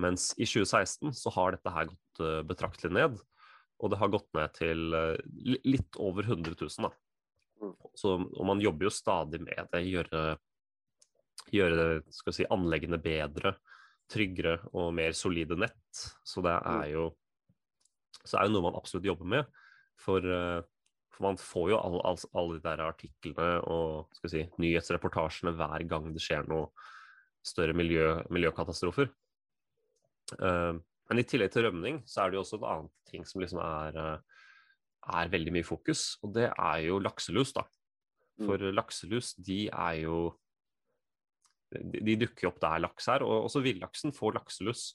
Mens 0.00 0.32
i 0.38 0.46
2016 0.48 1.12
så 1.16 1.32
har 1.34 1.56
dette 1.56 1.72
her 1.72 1.90
gått 1.90 2.24
eh, 2.24 2.42
betraktelig 2.46 2.92
ned. 2.92 3.20
Og 3.82 3.90
det 3.90 3.98
har 3.98 4.12
gått 4.12 4.28
ned 4.36 4.52
til 4.54 4.92
litt 5.66 5.96
over 5.98 6.22
100 6.22 6.54
000, 6.54 6.84
da. 6.84 6.92
Mm. 7.58 7.72
Så, 7.98 8.12
og 8.14 8.46
man 8.46 8.60
jobber 8.62 8.86
jo 8.86 8.92
stadig 8.94 9.40
med 9.42 9.66
det. 9.72 9.80
Gjøre 9.88 10.36
gjøre 11.50 12.02
si, 12.12 12.46
anleggene 12.52 13.00
bedre, 13.02 13.56
tryggere 14.12 14.58
og 14.76 14.92
mer 14.96 15.16
solide 15.16 15.56
nett. 15.58 16.04
Så 16.24 16.44
det 16.44 16.54
er 16.54 16.86
jo, 16.92 17.08
så 18.22 18.38
er 18.38 18.48
jo 18.48 18.54
noe 18.56 18.68
man 18.68 18.78
absolutt 18.78 19.08
jobber 19.08 19.28
med. 19.34 19.58
For, 20.02 20.24
eh, 20.24 20.60
for 21.12 21.28
man 21.28 21.40
får 21.40 21.72
jo 21.72 21.80
alle, 21.80 22.02
all, 22.08 22.22
all 22.38 22.54
de 22.56 22.62
der 22.64 22.84
artiklene 22.86 23.50
og 23.70 24.22
si, 24.26 24.46
nyhetsreportasjene 24.62 25.54
hver 25.58 25.86
gang 25.90 26.08
det 26.12 26.24
skjer 26.24 26.48
noe 26.50 26.70
større 27.46 27.74
miljø, 27.76 28.20
miljøkatastrofer. 28.30 29.10
Uh, 30.38 30.78
men 31.10 31.20
i 31.20 31.26
tillegg 31.28 31.50
til 31.52 31.66
rømning, 31.66 31.98
så 32.08 32.22
er 32.22 32.30
det 32.30 32.38
jo 32.38 32.44
også 32.44 32.60
en 32.60 32.68
annen 32.70 32.92
ting 33.10 33.26
som 33.28 33.42
liksom 33.42 33.58
er, 33.60 33.96
eh, 34.00 34.44
er 35.18 35.32
veldig 35.32 35.52
mye 35.52 35.66
fokus, 35.66 36.14
og 36.24 36.32
det 36.38 36.46
er 36.48 36.78
jo 36.86 37.00
lakselus, 37.02 37.50
da. 37.52 37.66
For 38.40 38.62
lakselus, 38.72 39.34
de 39.36 39.66
er 39.68 39.98
jo 40.06 40.30
de, 41.72 42.16
dukker 42.20 42.50
opp 42.50 42.60
der 42.62 42.82
laks 42.84 43.08
er, 43.12 43.24
og 43.26 43.46
også 43.48 43.62
villaksen 43.64 44.14
får 44.16 44.36
lakselus. 44.38 44.92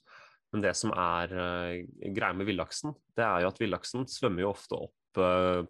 Men 0.54 0.64
det 0.64 0.74
som 0.80 0.94
er 0.96 1.34
uh, 1.36 2.12
greia 2.16 2.36
med 2.38 2.48
villaksen, 2.48 2.96
det 3.18 3.26
er 3.26 3.44
jo 3.44 3.52
at 3.52 3.60
villaksen 3.62 4.08
svømmer 4.10 4.46
jo 4.46 4.54
ofte 4.54 4.80
opp, 4.80 5.20
uh, 5.20 5.64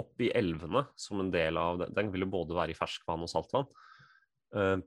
opp 0.00 0.24
i 0.24 0.32
elvene 0.34 0.86
som 0.98 1.22
en 1.22 1.30
del 1.34 1.60
av 1.60 1.82
det. 1.82 1.92
Den 1.94 2.10
vil 2.14 2.26
jo 2.26 2.32
både 2.32 2.56
være 2.56 2.74
i 2.74 2.78
ferskvann 2.78 3.22
og 3.26 3.30
saltvann. 3.30 3.68
Uh, 4.56 4.80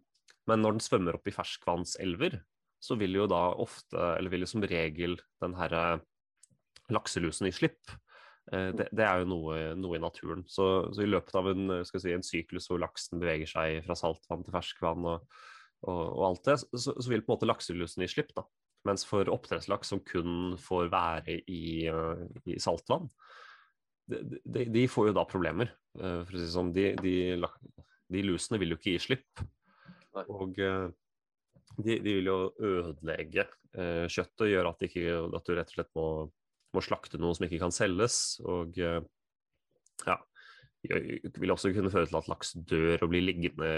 men 0.48 0.64
når 0.64 0.78
den 0.78 0.84
svømmer 0.84 1.18
opp 1.18 1.28
i 1.28 1.36
ferskvannselver, 1.36 2.42
så 2.84 2.96
vil 3.00 3.16
jo 3.18 3.26
da 3.30 3.42
ofte, 3.58 3.98
eller 4.18 4.32
vil 4.32 4.46
jo 4.46 4.52
som 4.52 4.64
regel, 4.68 5.18
den 5.42 5.56
herre 5.58 6.00
lakselusen 6.94 7.50
i 7.50 7.56
slipp. 7.56 7.82
Det, 8.48 8.86
det 8.96 9.04
er 9.04 9.24
jo 9.24 9.28
noe, 9.28 9.56
noe 9.76 9.98
i 9.98 10.00
naturen. 10.00 10.46
Så, 10.48 10.64
så 10.96 11.04
i 11.04 11.10
løpet 11.10 11.36
av 11.36 11.50
en, 11.52 11.74
si, 11.90 12.14
en 12.14 12.24
syklus 12.24 12.70
hvor 12.70 12.80
laksen 12.80 13.20
beveger 13.20 13.50
seg 13.50 13.82
fra 13.84 13.98
saltvann 13.98 14.46
til 14.46 14.56
ferskvann 14.56 15.10
og, 15.10 15.26
og, 15.86 16.04
og 16.18 16.24
alt 16.32 16.48
det, 16.48 16.58
så, 16.64 16.94
så 16.96 17.12
vil 17.12 17.22
på 17.22 17.32
en 17.32 17.36
måte 17.36 17.50
lakselusen 17.50 18.04
gi 18.04 18.10
slipp. 18.12 18.34
da. 18.38 18.46
Mens 18.88 19.04
for 19.08 19.30
oppdrettslaks 19.32 19.92
som 19.94 20.02
kun 20.06 20.56
får 20.62 20.92
være 20.94 21.40
i, 21.52 21.90
uh, 21.92 22.24
i 22.48 22.58
saltvann, 22.62 23.10
de, 24.08 24.22
de, 24.46 24.64
de, 24.72 24.86
får 24.88 25.10
jo 25.10 25.18
da 25.18 25.26
problemer. 25.28 25.74
Uh, 26.00 26.24
for 26.24 26.38
å 26.38 26.42
si 26.42 26.50
sånn, 26.54 26.72
de, 26.76 26.90
de, 27.02 27.16
de, 28.14 28.24
lusene 28.26 28.62
vil 28.62 28.74
jo 28.74 28.80
ikke 28.80 28.96
gi 28.96 29.04
slipp. 29.10 29.44
Og 30.24 30.58
uh, 30.64 30.88
de, 31.78 32.00
vil 32.06 32.32
jo 32.32 32.40
ødelegge 32.58 33.50
kjøttet 33.78 34.42
og 34.42 34.50
gjøre 34.50 34.70
at, 34.72 34.84
ikke, 34.88 35.02
at, 35.38 35.44
du 35.46 35.52
rett 35.54 35.70
og 35.70 35.76
slett 35.76 35.90
må, 35.94 36.06
må, 36.74 36.82
slakte 36.82 37.20
noe 37.22 37.36
som 37.38 37.44
ikke 37.46 37.60
kan 37.62 37.76
selges. 37.76 38.40
Og 38.50 38.80
ja, 38.80 40.16
vil 40.88 41.54
også 41.54 41.72
kunne 41.76 41.92
føre 41.94 42.10
til 42.10 42.20
at 42.20 42.30
laks 42.32 42.54
dør 42.70 43.06
og 43.06 43.12
blir 43.12 43.26
liggende 43.26 43.72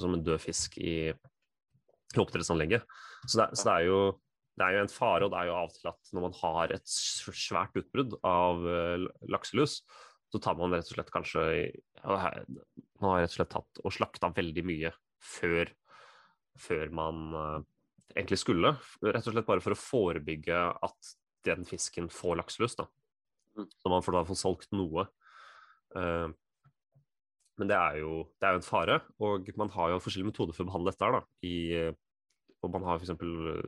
som 0.00 0.14
en 0.16 0.24
død 0.24 0.40
fisk 0.42 0.78
i, 0.80 1.12
i 1.12 2.20
oppdrettsanlegget. 2.22 2.86
Så, 3.26 3.38
det, 3.40 3.48
så 3.58 3.68
det, 3.68 3.74
er 3.74 3.88
jo, 3.88 3.98
det, 4.58 4.66
er 4.66 4.76
jo, 4.76 4.84
en 4.86 4.92
fare, 4.92 5.26
og 5.26 5.34
det 5.34 5.40
er 5.40 5.50
jo 5.50 5.58
av 5.58 5.68
og 5.70 5.76
til 5.76 5.90
at 5.92 6.14
når 6.14 6.26
man 6.26 6.38
har 6.40 6.74
et 6.76 6.94
svært 6.94 7.78
utbrudd 7.82 8.16
av 8.26 8.64
uh, 8.66 9.06
lakselus, 9.32 9.80
så 10.32 10.40
tar 10.40 10.56
man 10.56 10.72
rett 10.72 10.88
og 10.88 10.96
slett 10.96 11.12
kanskje 11.12 11.42
Man 12.02 12.16
har 13.04 13.18
rett 13.20 13.34
og 13.34 13.36
slett 13.36 13.52
tatt 13.52 13.82
og 13.84 13.92
slakta 13.92 14.30
veldig 14.32 14.64
mye 14.64 14.92
før, 15.22 15.68
før 16.58 16.94
man 16.96 17.26
uh, 17.36 17.58
egentlig 18.16 18.40
skulle. 18.40 18.76
Rett 19.04 19.26
og 19.26 19.36
slett 19.36 19.48
bare 19.48 19.64
for 19.64 19.76
å 19.76 19.82
forebygge 19.82 20.64
at 20.72 21.12
den 21.46 21.66
fisken 21.68 22.08
får 22.12 22.38
lakselus. 22.40 22.76
da. 22.78 22.86
Så 23.54 23.92
man 23.92 24.04
får 24.04 24.16
da 24.16 24.24
få 24.28 24.36
solgt 24.38 24.72
noe. 24.74 25.06
Uh, 25.96 26.32
men 27.60 27.68
det 27.68 27.76
er, 27.76 27.98
jo, 28.00 28.22
det 28.40 28.48
er 28.48 28.56
jo 28.56 28.62
en 28.62 28.66
fare, 28.66 28.96
og 29.22 29.50
man 29.60 29.70
har 29.74 29.92
jo 29.92 30.00
forskjellige 30.02 30.32
metoder 30.32 30.56
for 30.56 30.64
å 30.64 30.70
behandle 30.70 30.92
dette. 30.94 31.10
da. 31.14 31.20
I, 31.46 31.56
og 32.64 32.72
man 32.72 32.86
har 32.88 32.98
for 32.98 33.04
eksempel, 33.06 33.60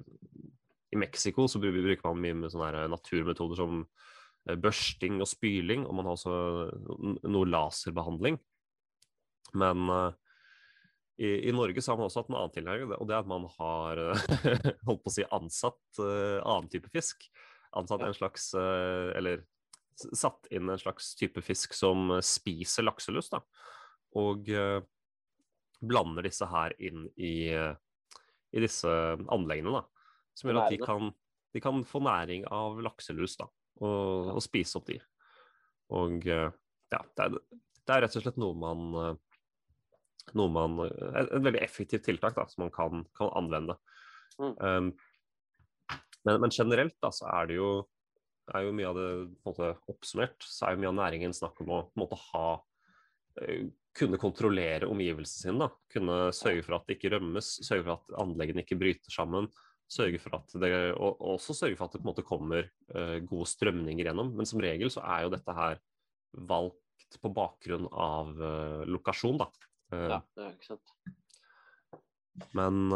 I 0.95 0.99
Mexico 0.99 1.45
så 1.50 1.61
bruker 1.61 2.09
man 2.09 2.23
mye 2.23 2.38
med 2.40 2.54
sånne 2.54 2.87
naturmetoder 2.90 3.61
som 3.61 3.83
eh, 4.49 4.57
børsting 4.57 5.21
og 5.21 5.28
spyling, 5.28 5.85
og 5.85 5.99
man 5.99 6.09
har 6.09 6.16
også 6.16 7.28
noe 7.28 7.50
laserbehandling. 7.50 8.40
Men 9.61 9.85
i, 11.14 11.28
i, 11.47 11.52
Norge 11.54 11.83
så 11.83 11.93
har 11.93 12.00
man 12.00 12.09
også 12.09 12.25
hatt 12.25 12.31
en 12.33 12.38
annen 12.40 12.54
tilnærming, 12.57 12.97
og 12.99 13.07
det 13.07 13.14
er 13.14 13.23
at 13.23 13.31
man 13.31 13.45
har 13.61 14.00
holdt 14.88 15.04
på 15.04 15.12
å 15.12 15.14
si 15.14 15.26
ansatt 15.28 16.00
uh, 16.00 16.40
annen 16.40 16.71
type 16.73 16.90
fisk. 16.95 17.28
Ansatt 17.78 18.02
en 18.07 18.16
slags 18.16 18.52
uh, 18.59 19.12
Eller 19.19 19.45
satt 20.03 20.49
inn 20.55 20.71
en 20.71 20.81
slags 20.81 21.13
type 21.19 21.43
fisk 21.45 21.75
som 21.77 22.17
spiser 22.25 22.87
lakselus, 22.87 23.31
da. 23.33 23.41
Og 24.19 24.51
blander 25.85 26.27
disse 26.27 26.47
her 26.49 26.75
inn 26.83 27.07
i, 27.17 27.51
i 27.55 28.63
disse 28.63 28.91
anleggene, 29.35 29.75
da. 29.75 29.85
Som 30.35 30.51
gjør 30.51 30.63
at 30.65 30.75
de 30.75 30.81
kan, 30.83 31.11
de 31.55 31.63
kan 31.63 31.85
få 31.87 32.03
næring 32.03 32.47
av 32.51 32.81
lakselus 32.83 33.37
da, 33.39 33.47
og, 33.81 34.33
og, 34.35 34.43
spise 34.43 34.79
opp 34.81 34.89
de. 34.91 34.99
Og 35.95 36.27
ja, 36.27 36.49
det 36.91 37.27
er, 37.27 37.37
det 37.37 37.95
er, 37.95 38.05
rett 38.05 38.19
og 38.19 38.25
slett 38.25 38.41
noe 38.41 38.57
man, 38.59 39.19
noe 40.35 40.53
man 40.55 40.79
Et, 40.87 41.29
et 41.29 41.45
veldig 41.45 41.63
effektivt 41.63 42.07
tiltak 42.09 42.39
da, 42.39 42.47
som 42.51 42.67
man 42.67 42.75
kan, 42.75 43.05
kan 43.19 43.31
anvende. 43.39 43.79
Mm. 44.41 44.55
Um, 44.59 44.91
men, 46.25 46.41
men, 46.41 46.51
generelt 46.51 46.97
da, 47.03 47.11
så 47.13 47.29
er 47.31 47.51
det 47.51 47.59
jo, 47.59 47.71
er 48.53 48.67
jo 48.67 48.75
mye 48.77 48.91
av 48.91 48.99
det 48.99 49.09
måte, 49.47 49.73
oppsummert, 49.91 50.45
så 50.45 50.67
er 50.67 50.75
jo 50.75 50.83
mye 50.83 50.93
av 50.93 50.99
næringen 51.01 51.37
snakk 51.37 51.63
om 51.65 51.73
å 51.73 51.83
måte 52.01 52.19
ha 52.29 52.47
uh, 52.59 53.63
kunne 53.95 54.19
kontrollere 54.21 54.91
omgivelsene 54.91 55.49
sine. 55.49 55.67
Da. 55.69 55.87
Kunne 55.95 56.19
sørge 56.35 56.65
for 56.67 56.77
at 56.77 56.89
det 56.89 56.99
ikke 56.99 57.15
rømmes, 57.15 57.55
sørge 57.67 57.87
for 57.87 57.97
at 57.99 58.19
anleggene 58.25 58.65
ikke 58.67 58.81
bryter 58.81 59.15
sammen 59.15 59.49
sørge 59.91 60.21
for 60.23 60.39
at 60.39 60.55
det, 60.61 60.71
og 60.97 61.21
også 61.35 61.57
sørge 61.57 61.77
for 61.79 61.87
at 61.87 61.95
det 61.95 62.01
på 62.01 62.07
en 62.07 62.13
måte 62.13 62.27
kommer 62.27 62.69
uh, 62.95 63.19
gode 63.27 63.49
strømninger 63.51 64.09
gjennom. 64.09 64.33
Men 64.37 64.49
som 64.49 64.63
regel 64.63 64.93
så 64.93 65.05
er 65.05 65.27
jo 65.27 65.35
dette 65.35 65.57
her 65.57 65.81
valgt 66.51 67.19
på 67.23 67.31
bakgrunn 67.35 67.87
av 67.91 68.33
uh, 68.41 68.83
lokasjon, 68.91 69.39
da. 69.43 69.51
Uh, 69.93 70.09
ja, 70.17 70.21
det 70.37 70.47
er 70.47 70.57
ikke 70.57 70.73
sant. 70.73 70.97
Men, 72.57 72.89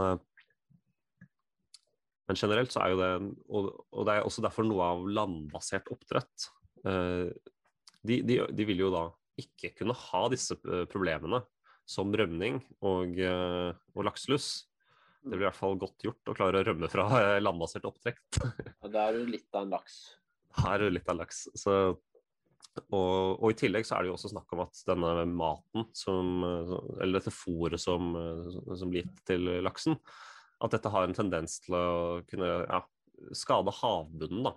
men 2.29 2.39
generelt 2.39 2.75
så 2.75 2.85
er 2.85 2.93
jo 2.93 3.01
det 3.01 3.11
og, 3.49 3.69
og, 3.89 4.03
det 4.07 4.15
er 4.15 4.27
også 4.29 4.45
derfor 4.45 4.67
noe 4.69 4.85
av 4.95 5.07
landbasert 5.19 5.89
oppdrett. 5.95 6.49
De, 6.85 8.19
de, 8.23 8.37
de, 8.55 8.67
vil 8.69 8.85
jo 8.85 8.91
da 8.95 9.07
ikke 9.41 9.73
kunne 9.81 9.97
ha 9.97 10.21
disse 10.31 10.55
problemene 10.93 11.41
som 11.89 12.13
rømning 12.15 12.61
og, 12.85 13.17
og 13.19 14.05
lakselus 14.07 14.69
det 15.29 15.37
blir 15.37 15.45
i 15.45 15.49
hvert 15.49 15.59
fall 15.59 15.79
godt 15.81 16.05
gjort 16.07 16.31
å 16.31 16.35
klare 16.37 16.61
å 16.61 16.67
rømme 16.67 16.89
fra 16.91 17.07
landbasert 17.43 17.87
oppdrett. 17.89 18.39
ja, 18.39 18.89
da 18.89 19.09
er 19.09 19.19
du 19.19 19.33
litt 19.33 19.49
av 19.53 19.67
en 19.67 19.75
laks. 19.77 19.97
Her 20.63 20.79
er 20.79 20.89
du 20.89 20.95
litt 20.97 21.09
av 21.09 21.17
en 21.17 21.23
laks. 21.23 21.43
Så, 21.59 21.75
og, 22.87 23.35
og, 23.35 23.49
i 23.51 23.59
tillegg 23.59 23.87
så 23.87 23.97
er 23.97 24.05
det 24.05 24.13
jo 24.13 24.17
også 24.17 24.33
snakk 24.33 24.55
om 24.55 24.63
at 24.65 24.83
denne 24.89 25.27
maten 25.33 25.89
som 25.97 26.45
Eller 26.47 27.19
dette 27.19 27.35
fôret 27.35 27.83
som, 27.83 28.13
som 28.71 28.93
blir 28.93 29.05
gitt 29.05 29.25
til 29.33 29.51
laksen, 29.67 29.99
at 30.65 30.75
dette 30.75 30.91
har 30.93 31.07
en 31.07 31.17
tendens 31.17 31.59
til 31.65 31.77
å 31.79 31.89
kunne 32.29 32.51
ja, 32.65 32.83
skade 33.37 33.75
havbunnen 33.79 34.49
da, 34.49 34.55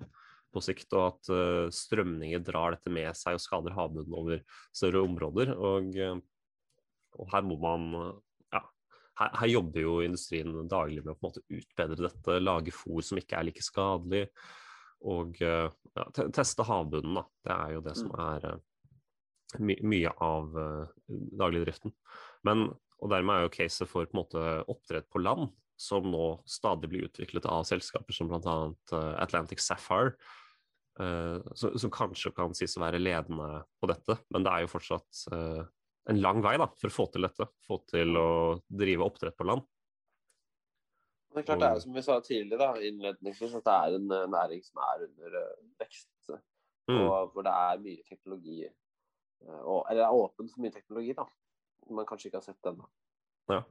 på 0.52 0.64
sikt, 0.64 0.90
og 0.98 1.06
at 1.06 1.32
uh, 1.32 1.68
strømninger 1.74 2.44
drar 2.46 2.76
dette 2.76 2.92
med 2.94 3.14
seg 3.18 3.38
og 3.38 3.44
skader 3.44 3.78
havbunnen 3.78 4.18
over 4.18 4.42
større 4.74 5.06
områder. 5.06 5.54
Og, 5.56 5.96
og 7.22 7.32
her 7.32 7.46
må 7.48 7.60
man 7.62 7.88
her, 9.22 9.32
her, 9.38 9.48
jobber 9.52 9.86
jo 9.86 9.94
industrien 10.06 10.54
daglig 10.70 11.04
med 11.04 11.14
å 11.14 11.18
på 11.20 11.28
en 11.28 11.30
måte 11.30 11.46
utbedre 11.52 12.08
dette, 12.08 12.42
lage 12.42 12.74
fôr 12.76 13.04
som 13.06 13.20
ikke 13.22 13.38
er 13.38 13.48
like 13.50 13.64
skadelig, 13.66 14.26
og 15.02 15.40
eh, 15.42 15.68
ja, 15.98 16.06
teste 16.34 16.66
havbunnen. 16.68 17.18
Da. 17.18 17.24
Det 17.48 17.56
er 17.56 17.74
jo 17.76 17.86
det 17.88 17.96
som 17.98 18.12
mm. 18.14 18.20
er 18.28 18.52
my 19.62 19.76
mye 19.84 20.12
av 20.24 20.54
uh, 20.56 20.92
dagligdriften. 21.42 21.94
Men, 22.48 22.70
og 23.02 23.12
dermed 23.12 23.36
er 23.36 23.48
jo 23.48 23.56
caset 23.56 23.90
for 23.90 24.08
på 24.08 24.16
en 24.16 24.22
måte 24.22 24.44
oppdrett 24.72 25.10
på 25.12 25.24
land, 25.24 25.50
som 25.82 26.06
nå 26.12 26.26
stadig 26.50 26.92
blir 26.92 27.08
utviklet 27.10 27.48
av 27.50 27.66
selskaper 27.66 28.14
som 28.14 28.30
bl.a. 28.30 28.56
Uh, 28.94 29.14
Atlantic 29.22 29.64
Sapphire. 29.66 30.14
Uh, 31.00 31.42
som, 31.56 31.90
kanskje 31.94 32.34
kan 32.36 32.54
sies 32.54 32.76
å 32.78 32.84
være 32.84 33.00
ledende 33.02 33.64
på 33.82 33.90
dette, 33.90 34.18
men 34.30 34.46
det 34.46 34.52
er 34.54 34.66
jo 34.66 34.74
fortsatt 34.74 35.22
uh, 35.34 35.64
en 36.12 36.20
lang 36.22 36.42
vei 36.44 36.58
da, 36.62 36.68
for 36.78 36.92
å 36.92 36.98
få 37.00 37.08
til 37.14 37.26
dette. 37.26 37.48
Få 37.66 37.80
til 37.90 38.20
å 38.20 38.30
drive 38.70 39.08
oppdrett 39.08 39.38
på 39.40 39.48
land. 39.50 39.66
Det 41.32 41.42
er 41.42 41.48
klart 41.48 41.64
det 41.64 41.72
er 41.72 41.82
som 41.82 41.96
vi 41.96 42.04
sa 42.04 42.20
tidligere, 42.20 42.60
da, 42.62 42.88
innledningsvis, 42.92 43.58
at 43.58 43.66
det 43.66 43.76
er 43.80 43.98
en 43.98 44.34
næring 44.36 44.64
som 44.68 44.82
er 44.84 45.06
under 45.08 45.38
vekst. 45.80 46.34
Mm. 46.90 46.98
Og 47.00 47.34
hvor 47.34 47.46
det 47.48 47.54
er 47.56 47.82
mye 47.82 48.04
teknologi 48.10 48.66
og, 49.46 49.86
Eller 49.90 50.02
er 50.04 50.14
åpent 50.18 50.52
for 50.52 50.62
mye 50.62 50.74
teknologi, 50.74 51.14
da. 51.18 51.24
Man 51.90 52.06
kanskje 52.10 52.30
ikke 52.30 52.42
har 52.42 52.46
sett 52.46 52.66
den 52.66 52.82
Ja. 53.50 53.62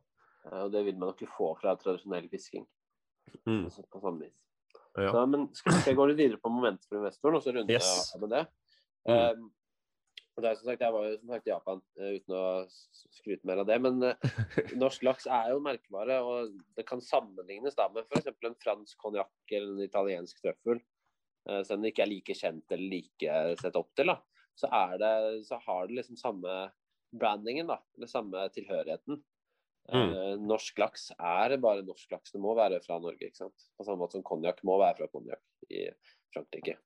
Og 0.49 0.73
det 0.73 0.85
vil 0.87 0.97
man 0.97 1.11
nok 1.11 1.21
ikke 1.21 1.37
få 1.37 1.51
fra 1.61 1.75
tradisjonell 1.77 2.29
fisking. 2.33 2.65
Mm. 3.47 3.65
Altså, 3.67 3.85
på 3.93 4.01
samme 4.01 4.25
vis. 4.25 4.45
Ja. 4.99 5.13
Så, 5.13 5.23
men 5.31 5.47
skal, 5.55 5.77
skal 5.79 5.93
jeg 5.93 5.99
gå 6.01 6.07
litt 6.11 6.19
videre 6.19 6.43
på 6.43 6.51
momentet 6.53 6.89
for 6.89 6.99
investoren, 6.99 7.39
og 7.39 7.45
så 7.45 7.55
runde 7.55 7.75
yes. 7.75 8.11
av 8.17 8.25
med 8.25 8.33
det? 8.35 8.45
Mm. 9.09 9.43
Um, 9.43 9.51
og 10.37 10.45
det 10.45 10.51
er 10.51 10.59
som 10.59 10.71
sagt, 10.71 10.83
Jeg 10.85 10.95
var 10.95 11.07
jo 11.07 11.19
som 11.19 11.33
sagt 11.35 11.49
i 11.49 11.53
Japan 11.53 11.83
uh, 12.01 12.11
uten 12.17 12.37
å 12.37 12.45
skryte 13.19 13.49
mer 13.49 13.63
av 13.63 13.69
det. 13.69 13.79
Men 13.85 14.01
uh, 14.03 14.41
norsk 14.83 15.05
laks 15.07 15.29
er 15.31 15.53
jo 15.53 15.63
merkevare, 15.65 16.19
og 16.25 16.57
det 16.79 16.87
kan 16.89 17.05
sammenlignes 17.05 17.79
da 17.79 17.91
med 17.93 18.09
f.eks. 18.09 18.33
en 18.33 18.59
fransk 18.65 19.05
konjakk 19.05 19.55
eller 19.57 19.77
en 19.77 19.87
italiensk 19.87 20.43
trøffel. 20.43 20.83
Uh, 21.49 21.61
selv 21.63 21.79
om 21.79 21.87
det 21.87 21.95
ikke 21.95 22.07
er 22.07 22.13
like 22.13 22.37
kjent 22.37 22.77
eller 22.77 22.97
like 22.97 23.41
sett 23.63 23.79
opp 23.79 23.93
til, 23.99 24.13
da, 24.13 24.19
så, 24.59 24.69
det, 25.01 25.15
så 25.47 25.61
har 25.65 25.89
det 25.89 26.01
liksom 26.01 26.19
samme 26.21 26.63
brandingen, 27.17 27.71
da, 27.71 27.79
eller 27.97 28.11
samme 28.11 28.43
tilhørigheten. 28.55 29.23
Mm. 29.91 30.45
norsk 30.47 30.79
laks 30.79 31.09
er 31.17 31.57
bare 31.63 31.83
norsk 31.87 32.13
laks. 32.15 32.35
Det 32.35 32.41
må 32.43 32.55
være 32.59 32.79
fra 32.85 33.01
Norge. 33.03 33.31
ikke 33.31 33.43
sant? 33.43 33.67
På 33.77 33.87
samme 33.87 34.03
måte 34.05 34.19
som 34.19 34.27
konjakk 34.27 34.63
må 34.69 34.79
være 34.81 35.01
fra 35.01 35.11
konjakk 35.11 35.43
i 35.71 35.89
Frankrike. 36.35 36.77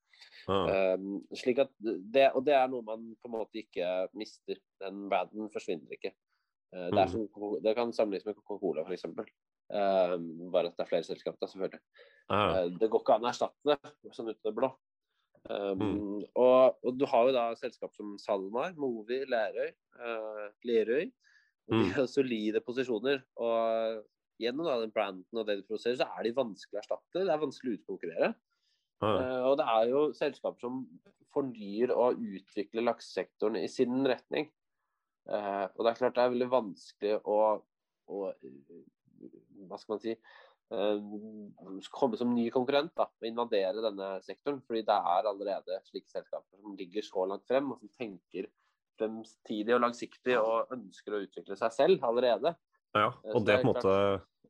Ah. 0.49 0.95
Um, 0.95 1.23
slik 1.37 1.63
at 1.65 1.73
det, 1.81 2.29
og 2.37 2.45
det 2.47 2.55
er 2.57 2.69
noe 2.71 2.85
man 2.85 3.11
på 3.21 3.31
en 3.31 3.35
måte 3.35 3.61
ikke 3.63 3.89
mister. 4.19 4.61
Den 4.83 5.07
braden 5.11 5.51
forsvinner 5.53 5.97
ikke. 5.97 6.13
Uh, 6.75 6.91
det, 6.95 7.07
som, 7.13 7.27
det, 7.65 7.75
kan 7.77 7.93
sammenlignes 7.97 8.27
med 8.29 8.41
Coca-Cola 8.41 8.85
f.eks. 8.85 9.07
Uh, 9.73 10.17
bare 10.53 10.71
at 10.71 10.77
det 10.77 10.85
er 10.85 10.91
flere 10.91 11.07
selskap 11.07 11.39
da, 11.41 11.49
selvfølgelig. 11.51 11.83
Ah. 12.29 12.65
Uh, 12.65 12.67
det 12.81 12.91
går 12.91 13.05
ikke 13.05 13.19
an 13.19 13.29
å 13.29 13.31
erstatte 13.33 13.79
det 13.79 14.17
sånn 14.17 14.33
ut 14.33 14.39
av 14.39 14.51
det 14.51 14.57
blå. 14.59 14.73
Um, 15.45 15.81
mm. 15.81 16.21
og, 16.41 16.79
og, 16.81 16.95
du 16.97 17.05
har 17.09 17.27
jo 17.29 17.35
da 17.37 17.49
selskap 17.61 17.93
som 17.97 18.15
SalMar, 18.21 18.73
Movi, 18.81 19.21
Lerøy, 19.29 19.75
uh, 20.01 20.47
Lerøy. 20.65 21.11
Og 21.69 21.77
de 21.79 21.87
mm. 21.87 21.93
har 21.97 22.09
solide 22.11 22.63
posisjoner. 22.65 23.23
Og 23.41 24.03
gjennom 24.43 24.69
da 24.69 24.79
den 24.83 24.93
branden 24.95 25.41
og 25.41 25.47
det 25.49 25.59
de 25.61 25.67
produserer, 25.67 25.99
så 26.01 26.09
er 26.11 26.27
de 26.27 26.35
vanskelig 26.37 26.79
å 26.79 26.83
erstatte. 26.83 27.23
Det 27.23 27.33
er 27.33 27.45
vanskelig 27.45 27.73
å 27.73 27.79
utkonkurrere. 27.79 28.33
Uh, 29.05 29.41
og 29.51 29.59
det 29.61 29.67
er 29.69 29.91
jo 29.91 30.03
selskaper 30.17 30.65
som 30.65 30.85
fornyer 31.35 31.93
og 31.93 32.21
utvikler 32.23 32.87
laksesektoren 32.87 33.59
i 33.61 33.69
sin 33.71 34.05
retning. 34.09 34.49
Uh, 35.29 35.67
og 35.75 35.85
det 35.85 35.93
er 35.93 36.01
klart 36.01 36.17
det 36.17 36.25
er 36.25 36.35
veldig 36.35 36.51
vanskelig 36.53 37.15
å, 37.25 37.39
å 38.13 38.25
hva 39.65 39.81
skal 39.81 39.97
man 39.97 40.03
si 40.05 40.19
komme 41.93 42.17
som 42.17 42.33
ny 42.33 42.47
konkurrent 42.51 42.95
da, 42.97 43.05
og 43.07 43.27
invadere 43.29 43.83
denne 43.85 44.15
sektoren. 44.25 44.63
Fordi 44.65 44.83
det 44.89 44.97
er 44.97 45.29
allerede 45.31 45.81
slike 45.89 46.11
selskaper 46.11 46.61
som 46.61 46.77
ligger 46.79 47.05
så 47.05 47.27
langt 47.29 47.45
frem, 47.49 47.71
og 47.73 47.83
som 47.83 47.93
tenker 48.01 48.49
fremtidig 48.99 49.75
og 49.77 49.83
langsiktig 49.85 50.39
og 50.41 50.73
ønsker 50.75 51.17
å 51.17 51.25
utvikle 51.25 51.59
seg 51.59 51.75
selv 51.75 52.07
allerede. 52.07 52.55
Ja, 52.95 53.11
og 53.11 53.43
det, 53.43 53.51
det 53.51 53.61
på 53.63 53.67
en 53.67 53.73
måte 53.73 53.97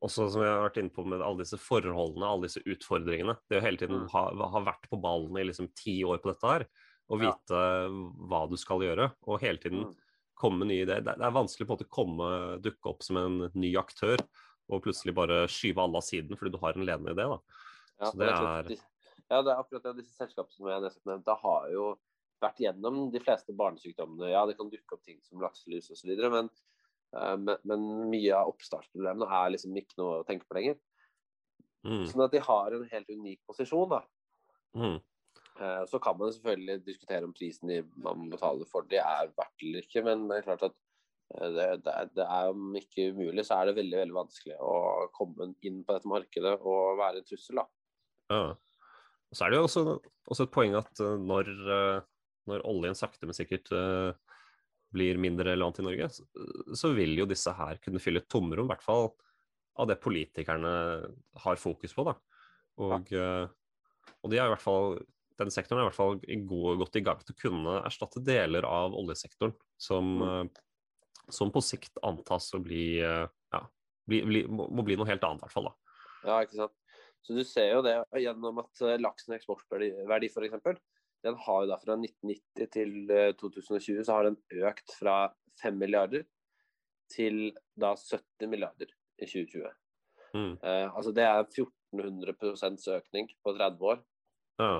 også 0.05 0.27
som 0.29 0.43
vi 0.43 0.47
har 0.49 0.63
vært 0.65 0.79
inne 0.81 0.93
på 0.93 1.05
med 1.07 1.23
alle 1.23 1.41
disse 1.41 1.57
forholdene, 1.61 2.27
alle 2.27 2.49
disse 2.49 2.61
utfordringene. 2.61 3.37
Det 3.49 3.59
å 3.59 3.63
hele 3.63 3.79
tiden 3.81 4.03
mm. 4.03 4.09
ha, 4.13 4.25
ha 4.53 4.63
vært 4.67 4.89
på 4.91 4.99
ballen 5.01 5.37
i 5.39 5.45
liksom 5.47 5.71
ti 5.77 5.97
år 6.07 6.19
på 6.23 6.31
dette 6.31 6.51
her, 6.51 6.65
og 7.09 7.21
vite 7.21 7.61
ja. 7.61 7.85
hva 8.29 8.41
du 8.49 8.57
skal 8.59 8.83
gjøre, 8.85 9.09
og 9.25 9.41
hele 9.43 9.61
tiden 9.61 9.85
mm. 9.85 9.93
komme 10.37 10.61
med 10.61 10.73
nye 10.73 10.85
ideer. 10.85 11.05
Det, 11.05 11.15
det, 11.21 11.27
er 11.27 11.37
vanskelig 11.37 11.67
på 11.67 11.73
en 11.73 11.79
måte 11.79 11.87
å 11.87 11.95
komme, 11.99 12.31
dukke 12.65 12.91
opp 12.91 13.05
som 13.05 13.21
en 13.21 13.39
ny 13.53 13.71
aktør 13.81 14.21
og 14.65 14.81
plutselig 14.81 15.13
bare 15.17 15.43
skyve 15.51 15.83
alle 15.83 16.01
av 16.01 16.05
siden 16.05 16.37
fordi 16.39 16.55
du 16.55 16.59
har 16.61 16.77
en 16.77 16.87
ledende 16.87 17.13
idé. 17.13 17.27
da. 17.29 17.63
Ja, 18.01 18.09
Så 18.09 18.19
det 18.19 18.29
er... 18.31 18.71
ja, 18.73 19.41
det 19.41 19.53
er 19.53 19.59
akkurat 19.59 19.85
det. 19.85 19.95
Disse 20.01 20.17
selskapene 20.17 20.57
som 20.57 20.69
jeg 20.69 20.85
nettopp 20.85 21.11
nevnte, 21.11 21.37
har 21.45 21.67
jo 21.73 21.91
vært 22.43 22.61
gjennom 22.63 23.09
de 23.13 23.21
fleste 23.23 23.55
barnesykdommene. 23.57 24.31
Ja, 24.33 24.43
det 24.47 24.57
kan 24.59 24.71
dukke 24.71 24.97
opp 24.97 25.03
ting 25.05 25.21
som 25.25 25.43
lakselus 25.43 25.91
osv., 25.93 26.11
men 26.19 26.49
uh, 27.15 27.35
men, 27.39 27.55
men, 27.63 27.87
mye 28.11 28.35
av 28.35 28.53
oppstartsproblemene 28.53 29.27
er 29.39 29.55
liksom 29.55 29.75
ikke 29.79 29.99
noe 30.01 30.21
å 30.21 30.27
tenke 30.27 30.47
på 30.49 30.59
lenger. 30.59 30.79
Mm. 31.85 32.05
Sånn 32.09 32.25
at 32.25 32.33
de 32.33 32.41
har 32.41 32.73
en 32.73 32.87
helt 32.91 33.11
unik 33.13 33.43
posisjon, 33.47 33.91
da. 33.91 34.01
Mm. 34.75 34.97
Eh, 35.61 35.83
så 35.87 35.99
kan 36.03 36.17
man 36.19 36.33
selvfølgelig 36.33 36.81
diskutere 36.83 37.27
om 37.27 37.35
prisen 37.35 37.69
de 37.69 37.77
man 38.03 38.25
betaler 38.31 38.67
for 38.67 38.87
det 38.89 38.99
er 38.99 39.29
verdt 39.37 39.63
eller 39.63 39.85
ikke, 39.85 40.01
men 40.03 40.25
det 40.27 40.39
er 40.39 40.47
klart 40.49 40.65
at 40.67 40.75
Eh, 41.33 41.49
det, 41.49 41.67
det, 41.85 41.93
det 42.15 42.25
er 42.25 42.51
om 42.51 42.75
ikke 42.77 43.09
umulig, 43.13 43.45
så 43.45 43.59
er 43.59 43.69
det 43.69 43.79
veldig 43.79 44.01
veldig 44.03 44.17
vanskelig 44.17 44.57
å 44.61 44.75
komme 45.15 45.51
inn 45.65 45.81
på 45.85 45.95
dette 45.95 46.11
markedet 46.11 46.53
og 46.61 46.99
være 47.01 47.21
en 47.21 47.29
trussel. 47.29 47.61
da. 47.61 47.65
Ja. 48.33 48.43
Så 49.35 49.45
er 49.45 49.51
det 49.51 49.59
jo 49.59 49.67
også, 49.67 49.83
også 50.31 50.45
et 50.45 50.53
poeng 50.53 50.75
at 50.77 51.01
når, 51.01 51.49
uh, 51.65 52.03
når, 52.49 52.63
oljen 52.69 52.97
sakte, 52.97 53.27
men 53.27 53.37
sikkert 53.37 53.71
uh, 53.75 54.13
blir 54.95 55.19
mindre 55.21 55.51
relevant 55.51 55.81
i 55.81 55.85
Norge, 55.85 56.09
så, 56.13 56.25
så, 56.77 56.91
vil 56.95 57.15
jo 57.17 57.27
disse 57.29 57.51
her 57.57 57.81
kunne 57.83 58.01
fylle 58.03 58.21
et 58.23 58.29
tomrom, 58.31 58.67
i 58.67 58.73
hvert 58.73 58.85
fall 58.85 59.09
av 59.75 59.89
det 59.89 59.99
politikerne 59.99 60.71
har 61.43 61.59
fokus 61.59 61.95
på. 61.95 62.05
da. 62.07 62.15
Og, 62.79 63.11
ja. 63.11 63.47
og 64.21 64.31
de 64.31 64.39
har 64.39 64.47
i 64.47 64.53
hvert 64.53 64.63
fall 64.63 64.95
den 65.39 65.51
sektoren 65.51 65.81
er 65.81 65.85
i 65.85 65.89
hvert 65.89 65.97
fall 65.97 66.19
god, 66.47 66.77
godt 66.79 66.99
i 66.99 67.03
gang 67.03 67.23
til 67.23 67.35
å 67.35 67.39
kunne 67.39 67.79
erstatte 67.87 68.23
deler 68.23 68.67
av 68.67 68.95
oljesektoren, 68.95 69.51
som, 69.75 70.13
mm. 70.21 70.51
som 71.33 71.51
på 71.51 71.63
sikt 71.65 71.99
antas 72.07 72.47
å 72.55 72.61
bli, 72.63 72.85
ja, 73.01 73.61
bli, 74.07 74.21
bli, 74.27 74.45
må, 74.47 74.69
må, 74.71 74.85
bli 74.87 74.95
noe 74.99 75.09
helt 75.09 75.25
annet, 75.27 75.43
i 75.43 75.47
hvert 75.47 75.57
fall. 75.57 75.67
da. 75.67 75.99
Ja, 76.25 76.39
ikke 76.45 76.61
sant. 76.61 76.75
Så 77.25 77.33
du 77.33 77.41
ser 77.47 77.71
jo 77.73 77.81
det 77.85 77.95
gjennom 78.21 78.61
at 78.61 78.81
eh, 78.85 78.99
laksen 79.01 79.33
eksportverdi 79.35 80.29
f.eks. 80.29 80.81
Den 81.25 81.37
har 81.41 81.63
jo 81.63 81.71
da 81.71 81.77
fra 81.81 81.97
1990 81.97 82.71
til 82.75 82.91
2020 83.41 83.99
eh, 83.99 84.05
så 84.05 84.17
har 84.17 84.29
den 84.29 84.37
økt 84.69 84.93
fra 84.99 85.15
5 85.61 85.79
milliarder 85.81 86.25
til 87.11 87.49
da 87.79 87.93
70 87.97 88.51
milliarder 88.51 88.91
i 89.17 89.27
2020. 89.29 89.71
Mm. 90.35 90.53
Eh, 90.59 90.87
altså 90.91 91.13
det 91.15 91.25
er 91.25 91.41
1400% 91.47 92.89
økning 92.99 93.31
på 93.43 93.55
30 93.57 93.89
år. 93.91 94.01
Ja. 94.61 94.75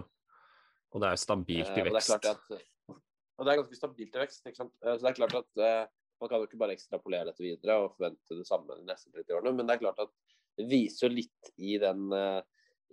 Og 0.96 1.04
det 1.04 1.12
er 1.12 1.20
stabilt 1.20 1.76
i 1.76 1.86
vekst. 1.88 2.12
Eh, 2.12 2.16
og, 2.16 2.24
det 2.24 2.34
at, 2.34 2.98
og 3.36 3.46
det 3.46 3.52
er 3.52 3.62
ganske 3.62 3.80
stabilt 3.80 4.16
i 4.16 4.24
vekst. 4.24 4.50
sant? 4.56 4.74
Så 4.80 5.00
det 5.02 5.12
er 5.12 5.20
klart 5.20 5.38
at 5.42 5.64
eh, 5.68 5.86
man 6.22 6.32
kan 6.32 6.40
jo 6.40 6.50
ikke 6.50 6.60
bare 6.62 6.76
ekstrapolere 6.78 7.30
dette 7.30 7.44
videre 7.44 7.80
og 7.84 7.96
forvente 7.98 8.38
det 8.40 8.48
samme 8.48 8.78
de 8.78 8.88
neste 8.88 9.12
30 9.12 9.40
årene, 9.40 9.56
men 9.58 9.68
det 9.68 9.76
er 9.76 9.84
klart 9.84 10.04
at 10.06 10.14
det 10.56 10.68
viser 10.72 11.08
jo 11.08 11.18
litt 11.18 11.52
i 11.60 11.76
den 11.82 12.08
eh, 12.16 12.42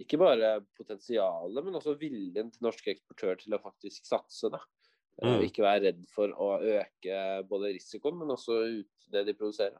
ikke 0.01 0.19
bare 0.21 0.55
potensialet, 0.79 1.65
men 1.65 1.77
også 1.77 1.97
viljen 2.01 2.51
til 2.53 2.65
norske 2.65 2.95
eksportører 2.95 3.43
til 3.43 3.57
å 3.57 3.61
faktisk 3.63 4.09
satse. 4.09 4.49
da. 4.53 4.63
Eh, 5.21 5.29
mm. 5.29 5.45
Ikke 5.49 5.67
være 5.67 5.85
redd 5.89 6.07
for 6.13 6.33
å 6.33 6.55
øke 6.61 7.19
både 7.49 7.75
risikoen, 7.77 8.17
men 8.23 8.33
også 8.33 8.59
ut 8.81 9.11
det 9.13 9.27
de 9.29 9.37
produserer. 9.37 9.77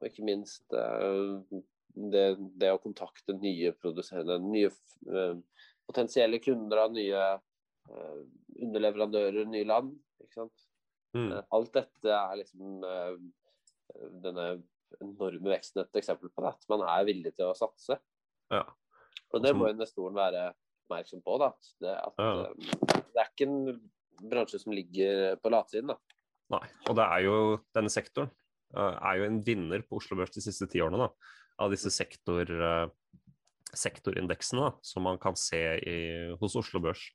Og 0.00 0.08
ikke 0.08 0.26
minst 0.26 0.74
uh, 0.74 1.38
det, 1.94 2.26
det, 2.58 2.72
å 2.74 2.82
kontakte 2.82 3.36
nye 3.38 3.70
produserende, 3.78 4.40
nye 4.42 4.72
uh, 5.06 5.38
potensielle 5.86 6.40
kunder 6.42 6.86
av 6.86 6.94
nye 6.96 7.24
underleverandører, 8.64 9.44
nye 9.52 9.66
land. 9.68 9.92
ikke 10.24 10.40
sant? 10.40 10.70
Mm. 11.14 11.28
alt 11.54 11.68
dette 11.76 12.10
er 12.10 12.38
liksom 12.40 12.80
denne 14.24 14.46
enorme 14.96 15.52
veksten 15.52 15.84
et 15.84 15.98
eksempel 16.00 16.32
på 16.32 16.42
det. 16.42 16.54
At 16.56 16.64
man 16.72 16.82
er 16.88 17.04
villig 17.06 17.34
til 17.36 17.50
å 17.50 17.58
satse. 17.58 18.00
Ja. 18.50 18.64
Og 19.34 19.42
det 19.42 19.54
må 19.56 19.68
investoren 19.70 20.16
være 20.16 20.48
oppmerksom 20.84 21.22
på. 21.24 21.38
da. 21.42 21.50
Det, 21.82 21.94
at, 21.94 22.18
ja. 22.18 22.32
Eh, 22.44 23.04
det 23.14 23.22
er 23.22 23.30
ikke 23.30 23.48
en 23.48 23.80
bransje 24.30 24.60
som 24.62 24.74
ligger 24.74 25.38
på 25.42 25.52
latsiden. 25.52 25.92
da. 25.94 26.20
Nei, 26.54 26.66
og 26.88 26.98
det 26.98 27.06
er 27.08 27.24
jo 27.24 27.36
denne 27.74 27.90
sektoren 27.92 28.28
uh, 28.76 28.94
er 29.00 29.18
jo 29.18 29.28
en 29.30 29.40
vinner 29.46 29.82
på 29.86 29.98
Oslo 29.98 30.18
Børs 30.18 30.34
de 30.34 30.44
siste 30.44 30.68
ti 30.70 30.82
årene. 30.84 31.06
da, 31.06 31.32
Av 31.64 31.72
disse 31.72 31.90
sektor, 31.94 32.44
uh, 32.44 33.32
sektorindeksene 33.74 34.68
da, 34.68 34.72
som 34.84 35.06
man 35.08 35.18
kan 35.22 35.38
se 35.38 35.62
i, 35.80 35.98
hos 36.40 36.56
Oslo 36.60 36.82
Børs. 36.84 37.08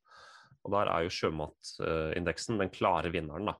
Og 0.66 0.74
der 0.74 0.90
er 0.92 1.06
jo 1.06 1.12
sjømatindeksen 1.14 2.58
den 2.60 2.72
klare 2.74 3.12
vinneren. 3.14 3.48
da. 3.48 3.56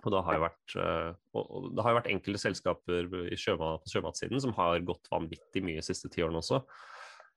Og 0.00 0.08
det 0.14 0.22
har 0.26 0.36
jo 0.36 0.42
vært, 0.42 0.72
det 0.74 1.82
har 1.82 1.92
jo 1.92 1.98
vært 1.98 2.08
enkelte 2.10 2.40
selskaper 2.40 3.08
i 3.26 3.38
sjømat, 3.38 3.82
på 3.82 3.90
sjømatsiden 3.90 4.42
som 4.42 4.54
har 4.54 4.82
gått 4.86 5.06
vanvittig 5.10 5.62
mye 5.66 5.78
de 5.78 5.86
siste 5.86 6.10
ti 6.10 6.22
årene 6.22 6.38
også. 6.42 6.60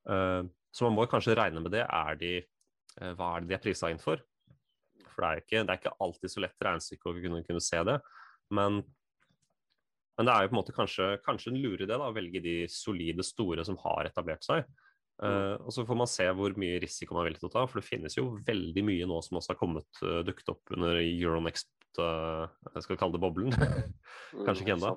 Uh, 0.10 0.44
så 0.74 0.88
man 0.88 0.98
må 0.98 1.08
kanskje 1.10 1.38
regne 1.38 1.62
med 1.63 1.74
det. 1.76 1.86
Er 1.86 2.20
de, 2.20 2.36
uh, 3.00 3.13
hva 3.18 3.36
er 3.36 3.44
det 3.44 3.52
de 3.52 3.58
er 3.58 3.63
prisa 3.63 3.92
inn 3.94 4.02
for? 4.02 4.22
For 5.13 5.24
det 5.24 5.30
er, 5.30 5.44
ikke, 5.44 5.62
det 5.62 5.74
er 5.74 5.80
ikke 5.80 5.98
alltid 6.04 6.34
så 6.34 6.44
lett 6.44 6.68
regnestykke 6.68 7.10
å 7.10 7.18
kunne, 7.20 7.44
kunne, 7.46 7.63
se 7.63 7.82
det. 7.86 8.00
Men, 8.54 8.80
men, 10.18 10.28
det 10.28 10.34
er 10.34 10.46
jo 10.46 10.52
på 10.52 10.56
en 10.56 10.60
måte 10.62 10.76
kanskje, 10.76 11.10
kanskje 11.26 11.54
en 11.54 11.62
lure 11.62 11.86
idé 11.86 11.98
å 11.98 12.13
velge 12.16 12.42
de 12.44 12.56
solide, 12.72 13.26
store 13.26 13.66
som 13.68 13.78
har 13.84 14.10
etablert 14.10 14.46
seg. 14.46 14.66
Uh, 15.22 15.56
og 15.62 15.70
så 15.76 15.86
får 15.86 15.98
man 16.00 16.10
se 16.10 16.26
hvor 16.36 16.56
mye 16.58 16.80
risiko 16.82 17.16
man 17.16 17.28
villig 17.28 17.39
til 17.39 17.52
å 17.52 17.54
ta, 17.54 17.68
for 17.70 17.80
det 17.80 17.86
finnes 17.86 18.18
jo 18.18 18.32
veldig 18.48 18.84
mye 18.84 19.06
nå 19.08 19.20
som 19.22 19.38
også 19.38 19.54
har 19.54 19.60
kommet 19.60 20.02
uh, 20.02 20.24
dukket 20.26 20.50
opp 20.56 20.74
under 20.74 20.98
Euronext 21.04 21.70
uh, 22.02 22.50
Jeg 22.74 22.88
skal 22.88 22.98
kalle 23.00 23.16
det 23.16 23.22
boblen. 23.22 23.54
Kanskje 24.48 24.66
ikke 24.66 24.78
ennå. 24.80 24.96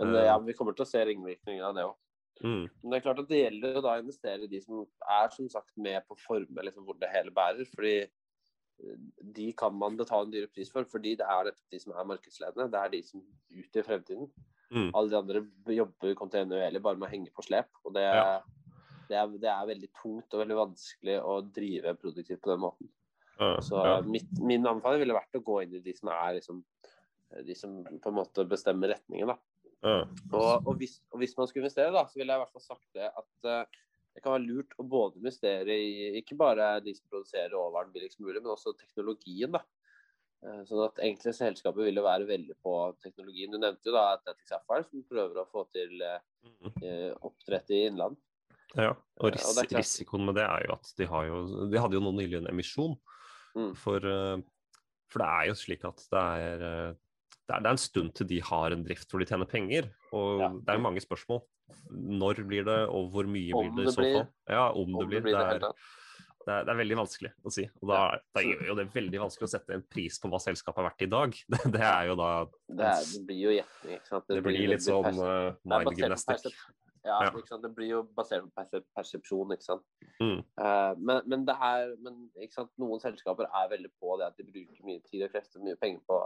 Men 0.00 0.16
ja, 0.24 0.38
vi 0.40 0.56
kommer 0.56 0.72
til 0.72 0.86
å 0.86 0.88
se 0.88 1.02
ringvirkninger 1.04 1.66
av 1.66 1.76
det 1.76 1.84
òg. 1.84 1.98
Mm. 2.40 2.64
Men 2.66 2.92
det 2.92 2.98
er 2.98 3.04
klart 3.04 3.20
at 3.22 3.28
det 3.28 3.42
gjelder 3.42 3.76
å 3.76 3.84
da 3.84 3.98
investere 4.00 4.46
i 4.46 4.50
de 4.50 4.62
som 4.64 4.80
er 5.04 5.32
som 5.34 5.48
sagt 5.52 5.74
med 5.76 6.00
på 6.08 6.16
å 6.16 6.22
forme 6.22 6.64
liksom, 6.64 6.86
hvor 6.88 6.96
det 7.00 7.12
hele 7.12 7.34
bærer. 7.34 7.68
fordi 7.74 7.94
de 9.36 9.52
kan 9.52 9.74
man 9.76 9.96
betale 9.96 10.26
en 10.26 10.32
dyre 10.32 10.48
pris 10.48 10.70
for, 10.72 10.86
fordi 10.88 11.16
det 11.20 11.26
er 11.28 11.50
de 11.72 11.80
som 11.82 11.92
er 11.92 12.08
markedsledende. 12.08 12.68
Det 12.72 12.80
er 12.80 12.92
de 12.94 13.02
som 13.04 13.22
utgjør 13.62 13.86
fremtiden. 13.88 14.30
Mm. 14.70 14.88
Alle 14.94 15.10
de 15.10 15.18
andre 15.18 15.42
jobber 15.74 16.16
kontinuerlig 16.18 16.82
bare 16.82 16.98
med 16.98 17.08
å 17.08 17.12
henge 17.12 17.34
på 17.34 17.44
slep. 17.44 17.70
og 17.84 17.94
det, 17.96 18.06
ja. 18.06 18.38
det, 19.08 19.18
er, 19.18 19.36
det, 19.36 19.50
er, 19.50 19.68
veldig 19.72 19.90
tungt 20.00 20.34
og 20.34 20.44
veldig 20.44 20.58
vanskelig 20.62 21.18
å 21.20 21.36
drive 21.58 21.94
produktivt 22.00 22.42
på 22.44 22.52
den 22.52 22.64
måten. 22.64 22.90
Ja, 23.40 23.54
Så 23.64 23.80
ja. 23.84 24.00
Mitt, 24.06 24.30
min 24.38 24.66
anbefaling 24.66 25.04
ville 25.04 25.16
vært 25.16 25.38
å 25.38 25.44
gå 25.44 25.62
inn 25.64 25.78
i 25.78 25.84
de 25.84 25.96
som 25.96 26.12
er 26.12 26.38
liksom, 26.38 26.64
de 27.46 27.56
som 27.56 27.80
på 27.84 28.12
en 28.12 28.18
måte 28.20 28.46
bestemmer 28.48 28.94
retningen. 28.94 29.34
da. 29.34 29.38
Ja. 29.80 30.00
Og, 30.36 30.66
og, 30.66 30.74
hvis, 30.80 30.98
og, 31.10 31.20
hvis, 31.22 31.36
man 31.38 31.48
skulle 31.48 31.64
investere, 31.64 31.92
da, 31.94 32.04
så 32.08 32.20
ville 32.20 32.34
jeg 32.34 32.40
i 32.40 32.44
hvert 32.44 32.56
fall 32.56 32.66
sagt 32.66 32.86
det 32.96 33.08
at 33.08 33.48
uh, 33.48 33.78
det 34.10 34.22
kan 34.24 34.34
være 34.34 34.48
lurt 34.48 34.74
å 34.80 34.86
både 34.90 35.20
investere 35.20 35.76
i 35.76 35.92
ikke 36.20 36.36
bare 36.38 36.72
de 36.84 36.92
som 36.96 37.06
produserer 37.12 37.54
råvaren 37.54 37.92
billigst 37.94 38.20
mulig, 38.20 38.42
men 38.42 38.52
også 38.52 38.74
teknologien. 38.76 39.54
da. 39.56 39.62
Uh, 40.44 40.60
sånn 40.68 40.84
at 40.84 41.00
egentlig 41.00 41.34
selskaper 41.36 41.88
vil 41.88 42.00
jo 42.00 42.04
være 42.04 42.28
veldig 42.28 42.58
på 42.64 42.74
teknologien. 43.04 43.52
Du 43.52 43.60
nevnte 43.60 43.88
jo 43.88 43.96
da 43.96 44.06
Atletic 44.18 44.50
Sapphire, 44.50 44.88
som 44.88 45.06
prøver 45.08 45.40
å 45.40 45.48
få 45.48 45.64
til 45.72 45.96
uh, 46.04 46.20
oppdrett 47.30 47.72
i 47.76 47.84
innland. 47.88 48.20
Ja, 48.78 48.92
og, 48.94 49.32
ris 49.34 49.48
og 49.50 49.72
risikoen 49.74 50.28
med 50.28 50.36
det 50.38 50.44
er 50.46 50.68
jo 50.68 50.76
at 50.76 50.92
de, 50.94 51.06
har 51.10 51.24
jo, 51.26 51.38
de 51.72 51.80
hadde 51.80 51.96
jo 51.96 52.04
nå 52.04 52.12
nylig 52.20 52.38
en 52.38 52.52
emisjon. 52.52 52.92
Mm. 53.56 53.72
For, 53.74 54.04
for, 55.10 55.22
det 55.22 55.26
er 55.26 55.48
jo 55.48 55.56
slik 55.58 55.82
at 55.88 56.04
det 56.12 56.20
er 56.44 56.92
det 57.50 57.56
er, 57.56 57.62
det 57.64 57.70
er, 57.70 57.76
en 57.76 57.82
stund 57.82 58.12
til 58.14 58.28
de 58.30 58.36
har 58.46 58.74
en 58.74 58.82
drift 58.86 59.10
hvor 59.10 59.22
de 59.22 59.26
tjener 59.26 59.48
penger. 59.50 59.88
Og 60.14 60.42
ja. 60.42 60.50
det 60.54 60.74
er 60.74 60.82
mange 60.82 61.02
spørsmål. 61.02 61.42
Når 61.90 62.44
blir 62.46 62.66
det, 62.66 62.82
og 62.90 63.10
hvor 63.14 63.26
mye 63.30 63.56
om 63.56 63.72
blir 63.74 63.88
det 63.88 63.90
i 63.90 63.96
så 63.96 64.04
fall? 64.04 64.28
Ja, 64.50 64.68
om, 64.70 64.94
om 64.94 65.02
det 65.02 65.08
blir. 65.10 65.24
Det, 65.24 65.32
det, 65.34 65.40
er, 65.40 65.64
det, 65.64 66.52
er, 66.54 66.66
det, 66.66 66.72
er, 66.72 66.78
veldig 66.80 66.98
vanskelig 67.00 67.32
å 67.42 67.54
si. 67.54 67.64
Og 67.80 67.90
da, 67.90 68.00
da 68.36 68.44
gjør 68.46 68.68
jo 68.70 68.76
det 68.78 68.84
veldig 68.94 69.22
vanskelig 69.24 69.48
å 69.48 69.52
sette 69.54 69.78
en 69.78 69.86
pris 69.94 70.18
på 70.22 70.30
hva 70.30 70.42
selskapet 70.42 70.82
har 70.82 70.88
vært 70.92 71.06
i 71.06 71.10
dag. 71.14 71.40
Det, 71.74 71.86
er 71.88 72.10
jo 72.10 72.18
da 72.20 72.30
Det, 72.82 72.92
blir 73.26 73.40
jo 73.48 73.56
gjetning, 73.56 73.96
ikke 73.98 74.12
sant. 74.12 74.28
Det, 74.30 74.44
blir, 74.46 74.60
litt 74.74 74.86
sånn 74.86 75.18
uh, 75.18 75.56
mind 75.74 75.98
gymnastic. 75.98 76.54
Ja, 77.00 77.16
ja. 77.24 77.56
det 77.62 77.70
blir 77.72 77.88
jo 77.94 78.02
basert 78.12 78.44
på 78.44 78.82
persepsjon, 78.94 79.56
ikke 79.56 79.66
sant. 79.66 79.86
Mm. 80.20 80.42
Uh, 80.60 80.92
men, 81.00 81.24
men, 81.32 81.48
det 81.48 81.56
er, 81.56 81.96
men 82.04 82.28
noen 82.78 83.02
selskaper 83.02 83.48
er 83.48 83.72
veldig 83.72 83.90
på 83.98 84.20
det 84.20 84.30
at 84.30 84.38
de 84.38 84.46
bruker 84.46 84.86
mye 84.86 85.02
tid 85.08 85.24
og 85.26 85.34
krefter, 85.34 85.64
mye 85.64 85.80
penger 85.80 86.04
på 86.06 86.20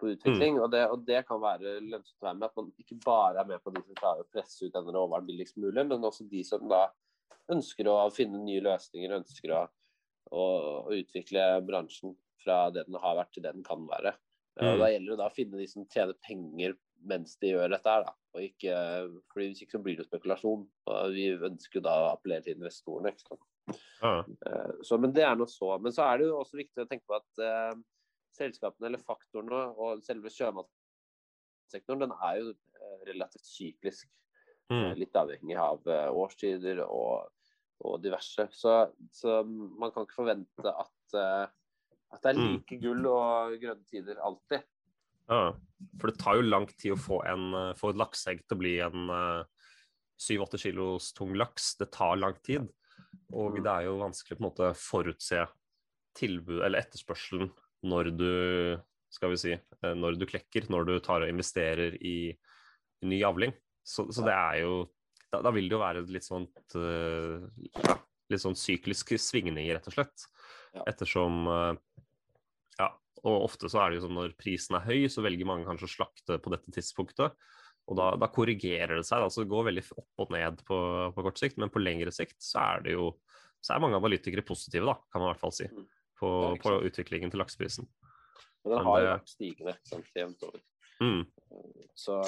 på 0.00 0.10
utvikling. 0.12 0.58
Mm. 0.58 0.62
Og, 0.64 0.68
det, 0.72 0.82
og, 0.90 1.04
det, 1.06 1.22
kan 1.28 1.40
være 1.42 1.78
lønnsomt 1.80 2.22
å 2.22 2.28
være 2.28 2.38
med. 2.40 2.50
At 2.50 2.60
man 2.60 2.72
ikke 2.82 2.98
bare 3.04 3.42
er 3.42 3.48
med 3.48 3.62
på 3.64 3.72
de 3.74 3.82
som 3.84 4.00
klarer 4.00 4.24
å 4.24 4.30
presse 4.32 4.66
ut 4.66 4.74
denne 4.74 4.94
råvaren 4.96 5.28
billigst 5.28 5.58
mulig, 5.60 5.86
men 5.86 6.10
også 6.10 6.26
de 6.30 6.42
som 6.46 6.66
da 6.70 6.84
ønsker 7.52 7.88
å 7.90 7.98
finne 8.14 8.40
nye 8.44 8.62
løsninger, 8.64 9.18
ønsker 9.18 9.54
å, 9.54 9.62
å, 10.32 10.44
å 10.88 10.94
utvikle 10.96 11.44
bransjen 11.66 12.16
fra 12.44 12.68
det 12.72 12.86
den 12.88 13.00
har 13.00 13.18
vært 13.20 13.34
til 13.36 13.44
det 13.44 13.54
den 13.56 13.66
kan 13.66 13.84
være. 13.88 14.14
Mm. 14.60 14.66
Og 14.68 14.82
Da 14.82 14.90
gjelder 14.92 15.12
det 15.12 15.20
da 15.20 15.30
å 15.30 15.34
finne 15.34 15.60
de 15.60 15.70
som 15.70 15.86
tjener 15.90 16.18
penger 16.24 16.76
mens 17.04 17.34
de 17.42 17.50
gjør 17.52 17.72
dette 17.74 17.90
her. 17.90 18.06
da. 18.06 18.14
Og 18.34 18.46
ikke, 18.48 18.76
fordi 19.32 19.48
Hvis 19.50 19.64
ikke 19.64 19.76
så 19.76 19.82
blir 19.82 19.96
det 19.98 20.06
spekulasjon. 20.08 20.68
og 20.90 21.10
Vi 21.14 21.26
ønsker 21.34 21.84
da 21.84 21.96
å 22.02 22.12
appellere 22.14 22.46
til 22.46 22.56
investorene. 22.56 23.12
ikke 23.12 23.28
sant? 23.28 23.50
Ja. 24.02 24.14
Eh, 24.46 24.72
så, 24.82 24.98
men 25.00 25.12
det 25.12 25.24
er 25.24 25.36
noe 25.36 25.50
så. 25.50 25.74
Men 25.78 25.92
så 25.92 26.06
er 26.08 26.18
det 26.18 26.28
jo 26.28 26.40
også 26.40 26.60
viktig 26.60 26.84
å 26.84 26.88
tenke 26.88 27.06
på 27.08 27.18
at 27.18 27.44
uh, 27.44 27.74
selskapene 28.34 28.90
eller 28.90 29.02
faktorene 29.02 29.60
og 29.78 30.02
selve 30.04 30.32
sjømatsektoren 30.32 32.04
den 32.04 32.14
er 32.16 32.40
jo 32.40 32.50
eh, 32.52 32.98
relativt 33.10 33.48
syklisk. 33.48 34.10
Mm. 34.72 34.80
Eh, 34.80 34.92
litt 35.02 35.16
avhengig 35.18 35.56
av 35.60 35.84
eh, 35.90 36.10
årstider 36.10 36.82
og, 36.86 37.30
og 37.84 37.98
diverse. 38.04 38.48
Så, 38.54 38.76
så, 39.14 39.42
man 39.44 39.94
kan 39.94 40.06
ikke 40.06 40.22
forvente 40.22 40.70
at, 40.72 41.18
at 41.18 42.22
det 42.22 42.32
er 42.32 42.40
mm. 42.40 42.46
like 42.52 42.80
gull 42.82 43.10
og 43.10 43.58
grønne 43.62 43.90
tider 43.90 44.22
alltid. 44.24 44.64
Ja, 45.30 45.54
for 46.00 46.10
det 46.10 46.20
tar 46.20 46.36
jo 46.36 46.44
lang 46.44 46.66
tid 46.74 46.94
å 46.94 47.00
få, 47.00 47.22
en, 47.28 47.52
få 47.78 47.94
et 47.94 48.00
lakseegg 48.00 48.42
til 48.44 48.58
å 48.58 48.60
bli 48.60 48.72
en 48.84 49.12
syv-åtte 50.20 50.60
kilos 50.60 51.14
tung 51.16 51.32
laks. 51.38 51.70
Det 51.80 51.88
tar 51.96 52.18
lang 52.20 52.36
tid. 52.44 52.66
Og 53.32 53.56
mm. 53.56 53.62
det 53.64 53.72
er 53.72 53.86
jo 53.86 54.00
vanskelig 54.02 54.36
på 54.36 54.42
en 54.42 54.48
måte 54.50 54.72
forutse 54.76 55.46
tilbud 56.18 56.60
eller 56.60 56.84
etterspørselen 56.84 57.48
når 57.84 58.10
du 58.16 58.32
skal 59.14 59.30
vi 59.34 59.38
si, 59.40 59.54
eh, 59.54 59.94
når 59.94 60.18
du 60.18 60.26
klekker, 60.28 60.66
når 60.72 60.88
du 60.88 60.94
tar 61.04 61.24
og 61.24 61.30
investerer 61.30 61.96
i 62.02 62.34
ny 63.06 63.20
avling. 63.26 63.54
Så, 63.84 64.08
så 64.14 64.24
det 64.26 64.34
er 64.34 64.62
jo 64.64 64.76
da, 65.30 65.42
da, 65.44 65.52
vil 65.54 65.68
det 65.68 65.76
jo 65.76 65.82
være 65.82 66.04
litt 66.14 66.24
sånt 66.24 66.76
uh, 66.78 67.42
ja, 67.82 67.96
litt 68.32 68.42
sånn 68.42 68.56
sykliske 68.58 69.18
svingninger, 69.20 69.74
rett 69.76 69.88
og 69.90 69.96
slett. 69.96 70.28
Ja. 70.74 70.86
Ettersom 70.94 71.44
uh, 71.50 71.74
Ja, 72.78 72.88
og 73.26 73.48
ofte 73.50 73.70
så 73.70 73.82
er 73.82 73.90
det 73.90 73.98
jo 73.98 74.06
sånn 74.06 74.16
når 74.18 74.36
prisen 74.40 74.78
er 74.78 74.86
høy, 74.86 75.04
så 75.10 75.24
velger 75.26 75.48
mange 75.48 75.66
kanskje 75.68 75.90
å 75.90 75.94
slakte 75.96 76.38
på 76.42 76.54
dette 76.54 76.74
tidspunktet. 76.74 77.36
Og 77.84 77.98
da, 77.98 78.12
da 78.16 78.30
korrigerer 78.32 78.96
det 78.96 79.04
seg. 79.04 79.26
Altså 79.26 79.42
det 79.42 79.52
går 79.52 79.68
veldig 79.68 79.84
opp 80.00 80.24
og 80.24 80.32
ned 80.32 80.62
på, 80.64 80.78
på, 81.12 81.26
kort 81.26 81.42
sikt, 81.42 81.58
men 81.60 81.72
på 81.72 81.82
lengre 81.82 82.14
sikt 82.14 82.38
så 82.42 82.62
er 82.62 82.86
det 82.86 82.96
jo 82.96 83.12
så 83.64 83.74
er 83.74 83.80
mange 83.80 83.96
analytikere 83.96 84.44
positive, 84.44 84.84
da, 84.84 84.98
kan 85.08 85.22
man 85.22 85.30
i 85.30 85.32
hvert 85.32 85.40
fall 85.40 85.54
si, 85.56 85.66
mm. 85.72 85.84
På, 86.24 86.34
på 86.64 86.74
utviklingen 86.88 87.32
til 87.32 87.42
lakseprisen. 87.42 87.88
Men 88.64 88.72
den 88.72 88.86
har 88.86 89.00
jo 89.00 89.08
vært 89.12 89.32
stigende 89.34 89.74
sant, 89.84 90.10
jevnt 90.16 90.44
over. 90.48 90.62
Mm. 91.02 91.24
Så, 91.94 92.18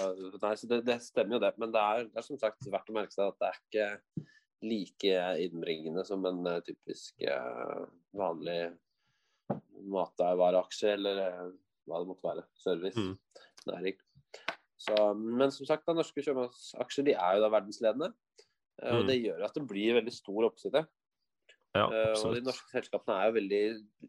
nei, 0.42 0.54
så 0.58 0.68
det, 0.70 0.80
det, 0.86 0.98
stemmer 1.04 1.38
jo 1.38 1.42
det. 1.42 1.52
Men 1.60 1.72
det 1.74 1.82
er, 1.82 2.08
det 2.10 2.20
er, 2.20 2.26
som 2.26 2.40
sagt 2.40 2.66
verdt 2.70 2.90
å 2.92 2.96
merke 2.96 3.14
seg 3.14 3.30
at 3.30 3.38
det 3.40 3.48
er 3.48 3.60
ikke 3.62 4.24
like 4.66 5.20
innbringende 5.44 6.04
som 6.08 6.24
en 6.28 6.42
uh, 6.48 6.58
typisk 6.64 7.24
uh, 7.28 7.86
vanlig 8.16 8.72
matvareaksje 9.92 10.94
eller 10.96 11.20
uh, 11.22 11.48
hva 11.86 12.02
det 12.02 12.10
måtte 12.10 12.26
være. 12.26 12.44
Service, 12.60 13.00
mm. 13.00 13.48
næring. 13.72 13.98
Så, 14.76 14.94
men 15.16 15.52
som 15.54 15.68
sagt, 15.68 15.86
da, 15.88 15.96
norske 15.96 16.22
sjømannsaksjer 16.22 17.08
de 17.08 17.16
er 17.16 17.38
jo 17.38 17.46
da 17.46 17.52
verdensledende. 17.52 18.12
Mm. 18.76 18.92
Og 18.92 19.06
det 19.08 19.20
gjør 19.22 19.46
at 19.46 19.56
det 19.56 19.64
blir 19.70 19.96
veldig 19.96 20.12
stor 20.12 20.50
oppside. 20.50 20.84
Ja, 21.76 21.86
og 22.16 22.36
de 22.36 22.44
norske 22.44 22.70
selskapene 22.72 23.18
er 23.20 23.28
jo 23.28 23.36
veldig 23.36 23.60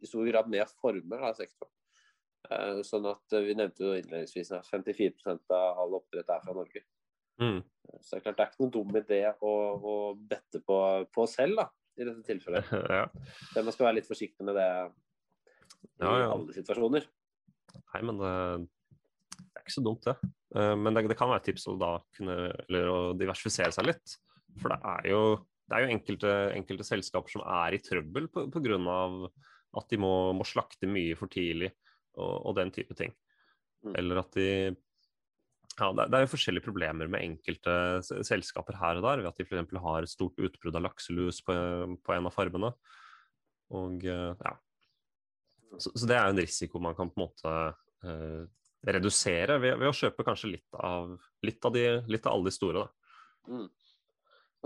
i 0.01 0.09
stor 0.09 0.29
grad 0.29 0.49
med 0.51 0.63
former 0.81 1.03
forme 1.11 1.29
av 1.31 1.35
sektoren. 1.37 1.73
Eh, 2.47 2.79
sånn 2.87 3.07
at 3.09 3.35
eh, 3.35 3.43
Vi 3.43 3.55
nevnte 3.57 3.83
jo 3.83 3.95
innledningsvis 3.97 4.53
at 4.55 4.69
54 4.69 5.35
av 5.35 5.81
all 5.81 5.97
oppdrett 5.99 6.29
er 6.31 6.45
fra 6.45 6.55
Norge. 6.55 6.83
Mm. 7.41 7.59
Eh, 7.59 7.99
så 7.99 8.15
det 8.15 8.19
er 8.19 8.23
klart 8.27 8.37
det 8.37 8.45
er 8.45 8.53
ikke 8.53 8.63
noen 8.63 8.75
dum 8.77 9.01
idé 9.01 9.19
å, 9.33 9.51
å 9.75 9.97
bette 10.15 10.61
på, 10.63 10.77
på 11.13 11.27
selv, 11.29 11.59
da, 11.59 11.67
i 11.99 12.07
dette 12.07 12.23
tilfellet. 12.27 12.71
ja. 12.99 13.03
Det 13.53 13.65
man 13.65 13.75
skal 13.75 13.89
være 13.89 13.99
litt 13.99 14.09
forsiktig 14.09 14.47
med 14.47 14.57
det 14.59 14.69
i 14.77 16.05
ja, 16.05 16.13
ja. 16.23 16.31
alle 16.31 16.55
situasjoner. 16.55 17.05
Nei, 17.77 18.01
men 18.07 18.21
det, 18.21 18.33
det, 19.35 19.45
er 19.59 19.65
ikke 19.65 19.75
så 19.75 19.83
dumt, 19.85 20.07
det. 20.07 20.31
Men 20.55 20.95
det, 20.95 21.03
det 21.11 21.17
kan 21.19 21.29
være 21.29 21.43
et 21.43 21.49
tips 21.49 21.67
å 21.69 21.75
da 21.79 21.91
kunne 22.15 22.35
eller 22.63 22.89
å 22.89 22.97
diversifisere 23.17 23.73
seg 23.75 23.89
litt. 23.89 24.15
For 24.61 24.71
det 24.71 24.77
er 24.93 25.09
jo, 25.11 25.21
det 25.67 25.75
er 25.75 25.83
jo 25.83 25.93
enkelte, 25.93 26.33
enkelte, 26.55 26.87
selskaper 26.87 27.33
som 27.33 27.43
er 27.43 27.75
i 27.75 27.81
trøbbel 27.83 28.29
pga. 28.31 28.77
at 29.77 29.89
de 29.91 29.99
må, 29.99 30.13
må 30.33 30.47
slakte 30.47 30.87
mye 30.89 31.15
for 31.19 31.27
tidlig 31.31 31.73
og, 32.15 32.47
og 32.47 32.55
den 32.57 32.71
type 32.71 32.95
ting. 32.97 33.11
Mm. 33.83 33.95
Eller 33.99 34.21
at 34.23 34.37
de 34.37 34.47
ja, 35.77 35.91
det, 35.93 36.07
er 36.09 36.23
jo 36.23 36.31
forskjellige 36.31 36.65
problemer 36.65 37.09
med 37.11 37.21
enkelte 37.21 37.73
selskaper 38.25 38.79
her 38.79 38.97
og 38.97 39.03
der. 39.05 39.21
Ved 39.21 39.29
at 39.29 39.37
de 39.37 39.45
f.eks. 39.45 39.75
har 39.83 40.05
et 40.05 40.11
stort 40.11 40.39
utbrudd 40.41 40.77
av 40.79 40.87
lakselus 40.87 41.43
på, 41.45 41.53
på, 42.01 42.15
en 42.15 42.29
av 42.29 42.33
farmene. 42.33 42.71
Og 43.77 44.07
eh, 44.07 44.31
ja. 44.33 44.53
Så, 45.77 45.91
så, 45.91 46.07
det 46.07 46.15
er 46.15 46.25
jo 46.25 46.33
en 46.33 46.41
risiko 46.41 46.81
man 46.81 46.95
kan 46.97 47.11
på 47.11 47.19
en 47.19 47.27
måte 47.27 47.53
eh, 48.07 48.47
redusere 48.87 49.59
ved, 49.61 49.75
ved, 49.77 49.91
å 49.91 49.97
kjøpe 49.99 50.25
kanskje 50.25 50.55
litt 50.55 50.79
av, 50.79 51.13
litt 51.45 51.67
av, 51.67 51.75
de, 51.75 51.85
litt 52.09 52.25
av 52.25 52.37
alle 52.37 52.49
de 52.49 52.55
store. 52.55 52.85
Da. 52.87 53.13
Mm. 53.51 53.67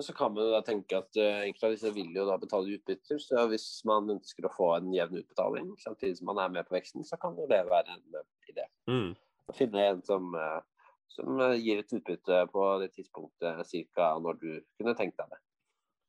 Og 0.01 0.05
så 0.05 0.15
kan 0.17 0.31
man 0.33 0.47
jo 0.47 0.53
da 0.55 0.63
tenke 0.65 0.97
at 0.97 1.17
uh, 1.21 1.43
enkelte 1.45 1.67
av 1.67 1.73
disse 1.75 1.89
vil 1.93 2.15
jo 2.17 2.23
da 2.25 2.33
betale 2.41 2.73
utbytter. 2.73 3.19
Så 3.21 3.43
hvis 3.51 3.65
man 3.85 4.09
ønsker 4.09 4.47
å 4.47 4.49
få 4.49 4.71
en 4.79 4.87
jevn 4.95 5.19
utbetaling 5.19 5.67
samtidig 5.83 6.17
som 6.17 6.31
man 6.31 6.41
er 6.41 6.55
med 6.55 6.65
på 6.65 6.73
veksten, 6.73 7.05
så 7.05 7.19
kan 7.21 7.37
jo 7.37 7.45
det 7.51 7.59
være 7.67 7.93
en 7.93 8.15
uh, 8.17 8.23
idé. 8.49 8.65
Mm. 8.89 9.11
Å 9.45 9.53
finne 9.53 9.83
en 9.91 10.01
som, 10.07 10.33
uh, 10.33 10.87
som 11.13 11.43
gir 11.53 11.83
et 11.83 11.93
utbytte 11.99 12.41
på 12.49 12.65
det 12.81 12.89
tidspunktet 12.95 13.75
ca. 13.93 14.09
når 14.25 14.41
du 14.41 14.49
kunne 14.79 14.95
tenkt 14.97 15.21
deg 15.21 15.35
det. 15.35 15.41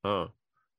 Ja. 0.09 0.17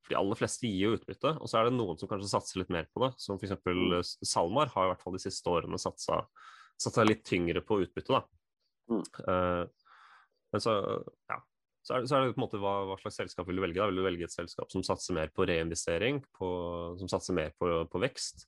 For 0.01 0.15
de 0.15 0.19
aller 0.23 0.41
fleste 0.41 0.73
gir 0.73 0.87
jo 0.87 0.97
utbytte, 0.97 1.37
og 1.37 1.47
så 1.47 1.61
er 1.61 1.69
det 1.69 1.77
noen 1.77 2.01
som 2.01 2.09
kanskje 2.09 2.33
satser 2.33 2.63
litt 2.63 2.73
mer 2.73 2.89
på 2.89 3.05
det. 3.05 3.13
Som 3.21 3.37
f.eks. 3.37 3.53
Mm. 3.61 3.93
SalMar 4.25 4.73
har 4.73 4.89
i 4.89 4.95
hvert 4.95 5.05
fall 5.05 5.21
de 5.21 5.21
siste 5.21 5.53
årene 5.53 5.77
satsa, 5.79 6.23
satsa 6.81 7.05
litt 7.05 7.21
tyngre 7.29 7.61
på 7.61 7.83
utbytte, 7.85 8.17
da. 8.17 8.25
Mm. 8.89 9.05
men 10.51 10.59
så, 10.59 10.73
ja, 11.31 11.37
så 11.83 11.97
er, 11.97 12.03
det, 12.03 12.07
så 12.07 12.15
er 12.15 12.23
det 12.23 12.35
på 12.35 12.39
en 12.39 12.45
måte 12.45 12.59
hva, 12.63 12.73
hva, 12.87 12.95
slags 13.01 13.17
selskap 13.19 13.49
vil 13.49 13.59
du 13.59 13.63
velge. 13.65 13.75
da? 13.75 13.89
Vil 13.91 13.99
du 13.99 14.05
velge 14.05 14.27
et 14.29 14.33
selskap 14.33 14.71
som 14.71 14.85
satser 14.87 15.17
mer 15.17 15.31
på 15.35 15.43
reinvestering, 15.49 16.21
på, 16.37 16.47
som 17.01 17.09
satser 17.11 17.35
mer 17.35 17.51
på, 17.59 17.71
på, 17.91 18.01
vekst? 18.03 18.45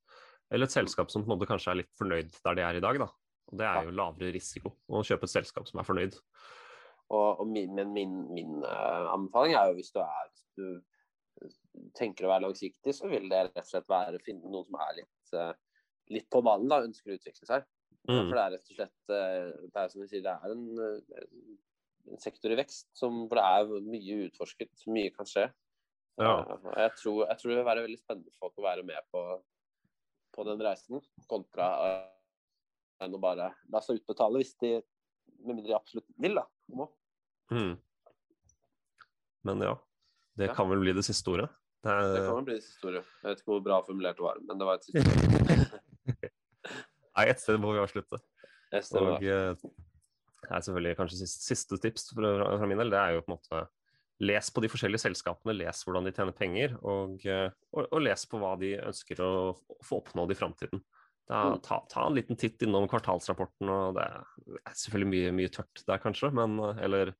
Eller 0.54 0.70
et 0.70 0.76
selskap 0.76 1.12
som 1.12 1.26
på 1.26 1.28
en 1.28 1.36
måte 1.36 1.50
kanskje 1.50 1.74
er 1.74 1.82
litt 1.82 1.92
fornøyd 2.00 2.32
der 2.46 2.56
de 2.56 2.64
er 2.64 2.80
i 2.80 2.84
dag? 2.86 3.02
da? 3.04 3.10
Og 3.52 3.60
Det 3.60 3.68
er 3.68 3.90
jo 3.90 3.98
lavere 4.00 4.32
risiko 4.34 4.72
å 4.88 5.04
kjøpe 5.06 5.28
et 5.28 5.34
selskap 5.34 5.68
som 5.68 5.82
er 5.82 5.90
fornøyd. 5.90 6.16
Og, 7.12 7.42
og 7.44 7.44
min, 7.50 7.76
men 7.76 7.92
min, 7.94 8.16
min 8.32 8.64
uh, 8.64 9.12
anbefaling 9.12 9.58
er 9.60 9.68
jo 9.70 9.76
hvis 9.82 9.92
du, 9.94 10.00
er, 10.02 10.32
hvis 11.44 11.60
du 11.76 11.92
tenker 12.00 12.26
å 12.26 12.32
være 12.32 12.48
langsiktig, 12.48 12.96
så 12.96 13.12
vil 13.12 13.28
det 13.30 13.44
rett 13.50 13.62
og 13.62 13.68
slett 13.68 13.92
være 13.92 14.18
å 14.18 14.26
finne 14.26 14.48
noen 14.48 14.66
som 14.70 14.80
er 14.88 14.98
litt, 15.02 15.36
uh, 15.36 15.52
litt 16.16 16.32
på 16.32 16.42
ballen, 16.46 16.72
da, 16.72 16.82
ønsker 16.88 17.12
å 17.12 17.20
utvikle 17.20 17.52
seg. 17.52 17.68
Mm. 18.08 18.16
For 18.16 18.32
det 18.32 18.42
er 18.42 18.56
rett 18.56 18.72
og 18.72 18.80
slett 18.80 19.12
uh, 19.12 19.70
det 19.76 19.84
er 19.84 19.92
som 19.92 20.02
vi 20.06 20.10
sier, 20.14 20.24
det 20.24 20.34
er 20.40 20.56
en 20.56 20.66
en 20.80 21.54
sektor 22.22 22.54
i 22.54 22.58
vekst 22.60 22.90
som, 22.98 23.26
for 23.30 23.40
det 23.40 23.46
er 23.46 23.86
mye 23.90 24.18
utforsket, 24.30 24.74
mye 24.92 25.14
kan 25.16 25.30
skje. 25.30 25.48
Ja. 26.22 26.36
Jeg, 26.78 26.92
tror, 27.02 27.26
jeg, 27.26 27.38
tror, 27.40 27.52
det 27.52 27.58
vil 27.58 27.68
være 27.68 27.86
veldig 27.86 28.00
spennende 28.00 28.32
for 28.34 28.48
folk 28.48 28.62
å 28.62 28.68
være 28.70 28.86
med 28.88 29.08
på, 29.12 29.24
på 30.36 30.46
den 30.48 30.62
reisen, 30.64 31.02
kontra 31.32 31.72
uh, 31.82 32.04
enn 33.04 33.18
å 33.18 33.20
bare 33.20 33.50
la 33.72 33.82
seg 33.84 34.00
utbetale 34.00 34.40
hvis 34.40 34.54
de 34.64 34.78
med 35.46 35.58
mindre 35.58 35.74
de 35.74 35.78
absolutt 35.78 36.08
vil, 36.22 36.38
da. 36.38 36.46
Må. 36.78 36.88
Mm. 37.52 37.76
Men 39.46 39.62
ja, 39.62 39.76
det 40.40 40.50
ja. 40.50 40.56
kan 40.58 40.70
vel 40.72 40.82
bli 40.82 40.96
det 40.96 41.04
siste 41.06 41.34
ordet? 41.34 41.50
Det, 41.86 41.92
er... 41.92 42.14
det 42.16 42.22
kan 42.24 42.40
vel 42.40 42.48
bli 42.48 42.56
det 42.58 42.66
siste 42.66 42.90
ordet. 42.90 43.04
Jeg 43.22 43.28
vet 43.28 43.44
ikke 43.44 43.52
hvor 43.52 43.66
bra 43.68 43.82
formulert 43.86 44.22
det 44.22 44.26
var, 44.26 44.40
men 44.48 44.62
det 44.62 44.70
var 44.70 44.80
et 44.80 44.86
siste 44.88 45.04
ord. 45.04 46.30
Nei, 47.16 47.28
et 47.32 47.44
sted 47.44 47.60
må 47.62 47.76
vi 47.76 47.84
avslutte. 47.84 48.22
Og, 48.76 49.28
er 50.52 50.66
selvfølgelig 50.66 51.00
kanskje 51.00 51.22
siste, 51.24 51.48
siste 51.50 51.80
tips 51.82 52.12
fra, 52.14 52.68
min 52.68 52.82
del, 52.82 52.94
det 52.94 53.02
er 53.02 53.16
jo 53.16 53.26
på 53.26 53.32
en 53.32 53.38
måte 53.38 53.66
Les 54.24 54.48
på 54.48 54.62
de 54.64 54.70
forskjellige 54.72 55.04
selskapene, 55.04 55.58
les 55.58 55.82
hvordan 55.84 56.06
de 56.08 56.12
tjener 56.16 56.36
penger, 56.36 56.76
og, 56.88 57.18
eh, 57.28 57.50
og, 57.76 57.82
og 57.90 58.00
les 58.00 58.22
på 58.32 58.40
hva 58.40 58.54
de 58.62 58.70
ønsker 58.80 59.20
å 59.20 59.32
få 59.84 60.00
oppnådd 60.00 60.32
i 60.32 60.38
framtiden. 60.40 60.84
Da, 61.28 61.58
Ta, 61.66 61.82
ta, 61.90 62.06
en 62.06 62.16
liten 62.16 62.38
titt 62.40 62.62
innom 62.64 62.86
kvartalsrapporten, 62.88 63.70
og 63.74 63.98
det 63.98 64.06
er 64.06 64.78
selvfølgelig 64.78 65.12
mye, 65.12 65.34
mye 65.42 65.52
tørt 65.52 65.82
der, 65.88 66.00
kanskje, 66.00 66.30
men 66.38 66.56
Eller, 66.86 67.12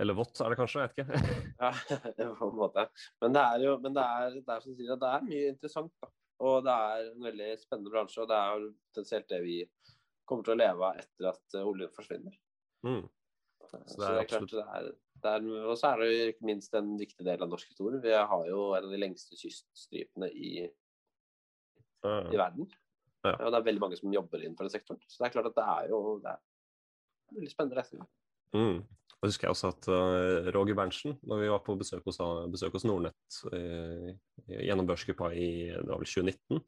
eller 0.00 0.16
vått 0.16 0.40
er 0.40 0.50
det 0.50 0.58
kanskje, 0.58 0.82
jeg 0.82 0.90
vet 0.90 1.04
ikke. 1.04 1.20
ja, 1.62 2.32
på 2.40 2.48
en 2.48 2.58
måte. 2.58 2.88
Men 3.22 3.36
det 3.36 3.44
er 3.44 3.66
jo 3.68 3.76
men 3.84 3.94
det 3.94 4.06
er, 4.16 4.40
det 4.40 4.56
er, 4.56 4.64
sier, 4.64 4.98
det 5.04 5.12
er 5.12 5.28
mye 5.28 5.52
interessant, 5.52 5.92
da. 6.02 6.10
Og 6.46 6.58
det 6.66 6.72
er 6.88 7.06
en 7.12 7.22
veldig 7.28 7.52
spennende 7.60 7.92
bransje, 7.92 8.24
og 8.24 8.32
det 8.32 8.40
er 8.40 8.66
potensielt 8.90 9.30
det 9.30 9.44
vi 9.44 9.60
kommer 10.26 10.44
til 10.44 10.56
å 10.56 10.60
leve 10.64 10.90
av 10.90 10.98
etter 11.04 11.30
at 11.30 11.60
oljen 11.62 11.94
forsvinner. 11.94 12.34
Mm. 12.84 13.04
Så, 13.66 13.76
det 13.76 13.82
er, 13.82 13.90
så 13.90 14.00
det 14.00 14.08
er 14.20 14.30
klart 14.30 14.56
det 15.22 15.30
er, 15.32 15.46
Og 15.66 15.76
så 15.78 15.90
er 15.90 16.00
det 16.00 16.08
jo 16.08 16.32
ikke 16.32 16.48
minst 16.48 16.74
en 16.78 16.92
viktig 17.00 17.24
del 17.26 17.42
av 17.42 17.50
norsk 17.50 17.70
historie. 17.72 18.02
Vi 18.02 18.12
har 18.14 18.50
jo 18.50 18.66
en 18.76 18.88
av 18.88 18.92
de 18.92 19.00
lengste 19.00 19.38
kyststripene 19.38 20.28
i, 20.30 20.50
ja. 22.04 22.18
i 22.30 22.36
verden. 22.36 22.68
Ja. 23.26 23.34
Og 23.40 23.50
det 23.50 23.58
er 23.58 23.66
veldig 23.70 23.82
mange 23.82 23.98
som 23.98 24.12
jobber 24.12 24.42
innenfor 24.42 24.68
den 24.68 24.74
sektoren. 24.76 25.00
Så 25.08 25.22
det 25.22 25.30
er 25.30 25.34
klart 25.38 25.50
at 25.50 25.56
det 25.56 25.66
er 25.72 25.90
jo 25.90 26.02
det 26.22 26.34
er 26.36 26.44
veldig 27.40 27.52
spennende 27.52 27.80
reising. 27.80 28.04
Mm. 28.54 28.84
Jeg 29.16 29.32
husker 29.32 29.50
også 29.50 29.72
at 29.72 29.88
uh, 29.88 30.50
Roger 30.54 30.76
Berntsen, 30.76 31.16
da 31.24 31.38
vi 31.40 31.48
var 31.50 31.62
på 31.64 31.74
besøk 31.80 32.04
hos, 32.06 32.20
besøk 32.52 32.76
hos 32.76 32.84
Nordnett 32.86 33.40
uh, 33.48 34.12
gjennom 34.46 34.86
børsgruppa 34.86 35.32
i 35.32 35.48
det 35.72 35.88
var 35.88 36.02
vel 36.02 36.10
2019, 36.12 36.60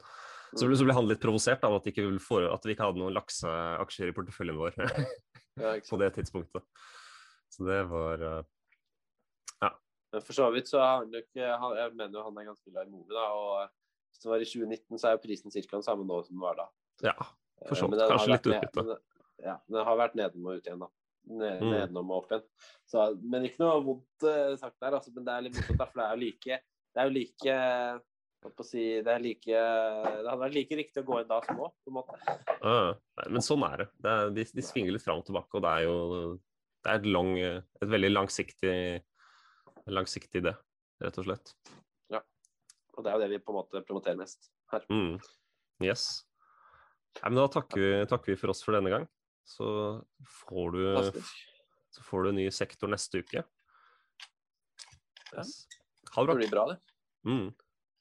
så 0.57 0.65
ble, 0.65 0.79
så 0.81 0.87
ble 0.89 0.97
han 0.97 1.09
litt 1.11 1.21
provosert 1.21 1.65
av 1.69 1.77
at, 1.77 1.87
ikke 1.91 2.07
at 2.09 2.65
vi 2.65 2.73
ikke 2.73 2.87
hadde 2.87 3.03
noen 3.03 3.13
lakseaksjer 3.13 4.11
i 4.11 4.15
porteføljen 4.17 4.57
vår. 4.57 4.79
ja, 5.63 5.75
på 5.91 5.99
det 6.01 6.13
tidspunktet. 6.17 6.87
Så 7.55 7.67
det 7.67 7.83
var 7.91 8.23
uh, 8.23 8.45
Ja. 9.63 9.73
Men 10.13 10.25
for 10.25 10.37
så 10.37 10.51
vidt 10.55 10.69
så 10.71 10.81
har 10.81 11.03
han 11.03 11.15
ikke 11.15 11.43
Jeg 11.43 11.95
mener 11.95 12.19
jo 12.19 12.25
han 12.25 12.39
er 12.39 12.49
ganske 12.51 12.71
glad 12.71 12.87
i 12.87 12.93
Movi, 12.93 13.15
da. 13.15 13.27
Og 13.33 13.69
hvis 14.09 14.23
det 14.23 14.31
var 14.31 14.45
i 14.45 14.49
2019, 14.49 14.99
så 14.99 15.09
er 15.09 15.17
jo 15.17 15.25
prisen 15.25 15.53
ca. 15.53 15.65
den 15.77 15.87
samme 15.87 16.07
nå 16.07 16.23
som 16.27 16.37
den 16.37 16.45
var 16.45 16.59
da. 16.59 16.69
Ja, 17.11 17.17
for 17.67 17.79
så 17.79 17.89
vidt. 17.91 18.05
Kanskje 18.09 18.33
litt 18.33 18.49
utbytte. 18.53 19.01
Ja, 19.45 19.59
den 19.69 19.85
har 19.87 19.99
vært 20.01 20.17
nedenom 20.19 20.51
og 20.51 20.59
ut 20.59 20.67
igjen, 20.67 20.81
da. 20.83 20.89
Ned, 21.29 21.61
mm. 21.61 21.73
Nedenom 21.75 22.11
og 22.11 22.23
opp 22.23 22.33
igjen. 22.33 22.47
Så, 22.89 23.05
men 23.21 23.45
ikke 23.47 23.63
noe 23.63 23.83
vondt 23.85 24.29
sagt 24.59 24.79
der, 24.81 24.97
altså. 24.97 25.13
Men 25.15 25.27
det 25.29 25.35
er 25.35 25.47
litt 25.47 25.59
morsomt, 25.61 25.85
for 25.85 26.01
det 26.01 26.07
er 26.07 26.17
jo 26.17 26.25
like 26.25 26.61
Det 26.89 27.03
er 27.03 27.11
jo 27.11 27.15
like 27.15 27.59
Si, 28.63 28.83
det, 29.03 29.11
er 29.13 29.23
like, 29.23 29.51
det 29.51 30.29
hadde 30.29 30.41
vært 30.41 30.55
like 30.55 30.77
riktig 30.79 31.03
å 31.03 31.07
gå 31.07 31.17
inn 31.21 31.31
da 31.31 31.41
som 31.43 31.59
nå, 31.59 31.69
på 31.83 31.91
en 31.91 31.97
måte. 31.97 32.37
Uh, 32.63 32.93
men 33.35 33.45
sånn 33.45 33.65
er 33.67 33.83
det. 33.83 33.87
det 34.05 34.13
er, 34.15 34.31
de, 34.37 34.45
de, 34.59 34.65
svinger 34.65 34.95
litt 34.95 35.05
fram 35.05 35.23
og 35.23 35.27
tilbake, 35.27 35.59
og 35.59 35.65
det 35.65 35.73
er 35.75 35.87
jo 35.87 35.97
det 36.87 36.93
er 36.93 37.01
et, 37.01 37.09
lang, 37.11 37.33
et 37.39 37.91
veldig 37.91 38.11
langsiktig, 38.13 38.77
langsiktig 39.91 40.43
idé, 40.45 40.55
rett 41.03 41.19
og 41.21 41.27
slett. 41.27 41.53
Ja. 42.15 42.23
Og 42.95 43.05
det 43.05 43.11
er 43.11 43.19
jo 43.19 43.25
det 43.25 43.31
vi 43.35 43.43
på 43.43 43.55
en 43.55 43.59
måte 43.59 43.83
promoterer 43.87 44.19
mest 44.21 44.51
her. 44.73 44.87
Mm. 44.93 45.19
Yes. 45.85 46.07
Nei, 47.19 47.31
men 47.33 47.41
da 47.41 47.47
takker 47.53 47.83
vi, 47.83 47.93
takker 48.11 48.35
vi 48.35 48.39
for 48.41 48.55
oss 48.55 48.63
for 48.65 48.79
denne 48.79 48.93
gang. 48.95 49.07
Så 49.49 49.69
får 50.47 50.75
du, 50.77 50.83
så 51.95 52.05
får 52.05 52.25
du 52.25 52.31
en 52.31 52.39
ny 52.39 52.49
sektor 52.55 52.91
neste 52.93 53.23
uke. 53.25 53.43
Yes. 55.35 55.65
Ha 56.15 56.23
det 56.23 56.27
bra. 56.29 56.35
Det 56.35 56.43
blir 56.45 56.53
bra, 56.53 56.67
det. 56.73 56.79
Mm. 57.29 57.49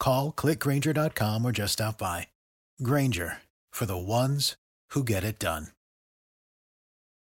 Call 0.00 0.32
clickgranger.com 0.32 1.44
or 1.44 1.52
just 1.52 1.74
stop 1.74 1.98
by. 1.98 2.28
Granger 2.82 3.38
for 3.70 3.86
the 3.86 3.98
ones 3.98 4.56
who 4.90 5.04
get 5.04 5.22
it 5.22 5.38
done. 5.38 5.68